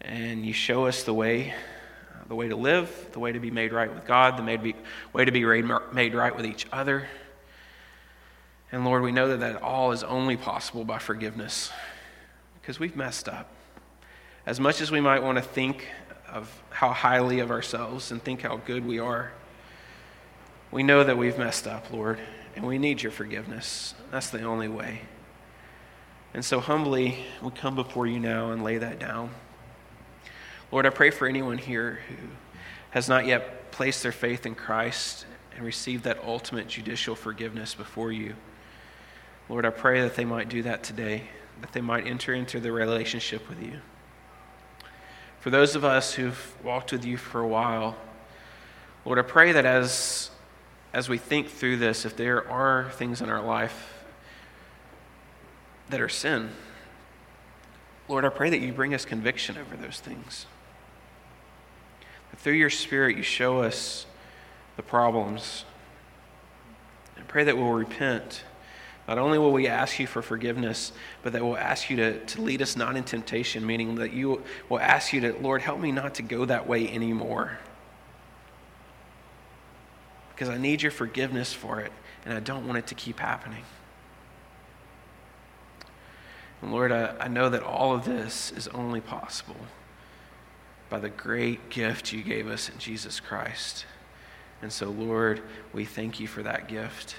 and 0.01 0.47
you 0.47 0.53
show 0.53 0.87
us 0.87 1.03
the 1.03 1.13
way, 1.13 1.51
uh, 1.51 2.29
the 2.29 2.37
way 2.37 2.49
to 2.49 2.57
live, 2.57 3.09
the 3.11 3.19
way 3.19 3.33
to 3.33 3.41
be 3.41 3.51
made 3.51 3.73
right 3.73 3.93
with 3.93 4.07
God, 4.07 4.37
the 4.37 4.75
way 5.13 5.25
to 5.25 5.33
be 5.33 5.45
made 5.93 6.15
right 6.15 6.37
with 6.37 6.47
each 6.47 6.67
other. 6.73 7.09
And 8.75 8.85
Lord, 8.85 9.05
we 9.05 9.13
know 9.13 9.29
that 9.29 9.39
that 9.39 9.63
all 9.63 9.93
is 9.93 10.03
only 10.03 10.37
possible 10.37 10.85
by 10.85 10.99
forgiveness 10.99 11.71
because 12.61 12.81
we've 12.81 12.97
messed 12.97 13.29
up. 13.29 13.49
As 14.47 14.59
much 14.59 14.81
as 14.81 14.91
we 14.91 15.01
might 15.01 15.23
want 15.23 15.39
to 15.39 15.45
think 15.45 15.87
of 16.29 16.61
how 16.71 16.91
highly 16.91 17.39
of 17.39 17.53
ourselves 17.53 18.11
and 18.11 18.21
think 18.21 18.43
how 18.43 18.57
good 18.57 18.85
we 18.85 18.99
are, 18.99 19.31
we 20.73 20.83
know 20.83 21.05
that 21.05 21.17
we've 21.17 21.39
messed 21.39 21.69
up, 21.69 21.93
Lord, 21.93 22.19
and 22.57 22.67
we 22.67 22.79
need 22.79 23.01
your 23.01 23.13
forgiveness. 23.13 23.95
That's 24.11 24.31
the 24.31 24.43
only 24.43 24.67
way. 24.67 25.03
And 26.35 26.45
so 26.45 26.59
humbly, 26.59 27.27
we 27.43 27.53
come 27.53 27.77
before 27.77 28.09
you 28.09 28.19
now 28.19 28.51
and 28.51 28.65
lay 28.65 28.79
that 28.79 28.99
down. 28.99 29.31
Lord, 30.73 30.85
I 30.85 30.91
pray 30.91 31.11
for 31.11 31.29
anyone 31.29 31.59
here 31.59 32.01
who 32.09 32.17
has 32.91 33.09
not 33.09 33.25
yet 33.25 33.71
placed 33.71 34.03
their 34.03 34.11
faith 34.11 34.47
in 34.47 34.57
Christ 34.57 35.27
and 35.55 35.65
received 35.65 36.03
that 36.03 36.25
ultimate 36.25 36.67
judicial 36.67 37.15
forgiveness 37.15 37.73
before 37.73 38.11
you. 38.11 38.35
Lord, 39.49 39.67
I 39.67 39.71
pray 39.71 40.01
that 40.01 40.17
they 40.17 40.25
might 40.25 40.49
do 40.49 40.63
that 40.63 40.83
today, 40.83 41.25
that 41.61 41.73
they 41.73 41.81
might 41.81 42.07
enter 42.07 42.33
into 42.33 42.61
the 42.61 42.73
relationship 42.73 43.49
with 43.49 43.63
you. 43.63 43.81
For 45.41 45.51
those 45.51 45.77
of 45.77 45.85
us 45.85 46.15
who've 46.15 46.57
walked 46.65 46.93
with 46.93 47.05
you 47.05 47.19
for 47.19 47.41
a 47.41 47.47
while, 47.47 47.97
Lord, 49.05 49.19
I 49.19 49.23
pray 49.23 49.53
that 49.53 49.67
as 49.67 50.31
as 50.95 51.09
we 51.09 51.19
think 51.19 51.49
through 51.49 51.77
this, 51.77 52.05
if 52.05 52.17
there 52.17 52.49
are 52.49 52.89
things 52.93 53.21
in 53.21 53.29
our 53.29 53.43
life 53.43 54.05
that 55.91 56.01
are 56.01 56.09
sin, 56.09 56.51
Lord, 58.09 58.25
I 58.25 58.29
pray 58.29 58.49
that 58.51 58.61
you 58.61 58.73
bring 58.73 58.95
us 58.95 59.05
conviction 59.05 59.59
over 59.59 59.77
those 59.77 59.99
things. 59.99 60.47
That 62.31 62.39
through 62.39 62.53
your 62.53 62.71
Spirit, 62.71 63.17
you 63.17 63.25
show 63.25 63.61
us 63.61 64.07
the 64.77 64.83
problems. 64.83 65.65
I 67.19 67.23
pray 67.23 67.43
that 67.45 67.57
we'll 67.57 67.73
repent. 67.73 68.45
Not 69.07 69.19
only 69.19 69.39
will 69.39 69.53
we 69.53 69.67
ask 69.67 69.99
you 69.99 70.07
for 70.07 70.23
forgiveness, 70.23 70.93
but 71.23 71.33
that 71.35 71.45
we'll 71.45 71.59
ask 71.59 71.91
you 71.91 71.97
to, 71.97 72.25
to 72.25 72.41
lead 72.41 72.63
us 72.63 72.77
not 72.77 72.97
in 72.97 73.05
temptation, 73.05 73.67
meaning 73.67 73.97
that 73.97 74.13
you 74.13 74.43
will 74.69 74.81
ask 74.81 75.13
you 75.13 75.21
to, 75.21 75.33
Lord, 75.41 75.61
help 75.61 75.79
me 75.79 75.93
not 75.93 76.15
to 76.15 76.23
go 76.23 76.45
that 76.47 76.67
way 76.67 76.89
anymore 76.89 77.59
because 80.35 80.49
I 80.49 80.59
need 80.59 80.83
your 80.83 80.91
forgiveness 80.91 81.53
for 81.53 81.81
it, 81.81 81.93
and 82.25 82.35
I 82.35 82.41
don't 82.41 82.67
want 82.67 82.79
it 82.79 82.87
to 82.89 82.95
keep 82.95 83.21
happening. 83.21 83.63
And 86.61 86.73
Lord, 86.73 86.91
I, 86.91 87.15
I 87.21 87.29
know 87.29 87.49
that 87.51 87.63
all 87.63 87.95
of 87.95 88.05
this 88.05 88.53
is 88.53 88.67
only 88.69 89.01
possible 89.01 89.57
by 90.89 90.99
the 90.99 91.09
great 91.09 91.71
gift 91.71 92.13
you 92.13 92.23
gave 92.23 92.49
us 92.49 92.69
in 92.69 92.79
Jesus 92.79 93.21
Christ. 93.21 93.87
And 94.61 94.73
so, 94.73 94.91
Lord, 94.91 95.43
we 95.73 95.85
thank 95.85 96.19
you 96.19 96.27
for 96.27 96.43
that 96.43 96.69
gift. 96.69 97.17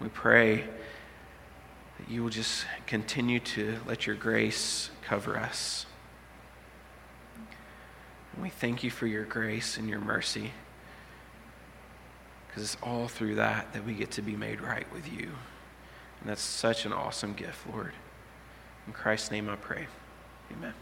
We 0.00 0.08
pray 0.08 0.64
that 1.98 2.08
you 2.08 2.22
will 2.22 2.30
just 2.30 2.66
continue 2.86 3.40
to 3.40 3.78
let 3.86 4.06
your 4.06 4.16
grace 4.16 4.90
cover 5.02 5.38
us. 5.38 5.86
And 8.34 8.42
we 8.42 8.50
thank 8.50 8.84
you 8.84 8.90
for 8.90 9.06
your 9.06 9.24
grace 9.24 9.78
and 9.78 9.88
your 9.88 10.00
mercy. 10.00 10.52
Because 12.46 12.62
it's 12.62 12.82
all 12.82 13.08
through 13.08 13.36
that 13.36 13.72
that 13.72 13.84
we 13.84 13.94
get 13.94 14.10
to 14.12 14.22
be 14.22 14.36
made 14.36 14.60
right 14.60 14.90
with 14.92 15.10
you. 15.12 15.30
And 16.20 16.30
that's 16.30 16.42
such 16.42 16.84
an 16.84 16.92
awesome 16.92 17.32
gift, 17.32 17.66
Lord. 17.72 17.92
In 18.86 18.92
Christ's 18.92 19.30
name 19.30 19.48
I 19.48 19.56
pray. 19.56 19.86
Amen. 20.52 20.74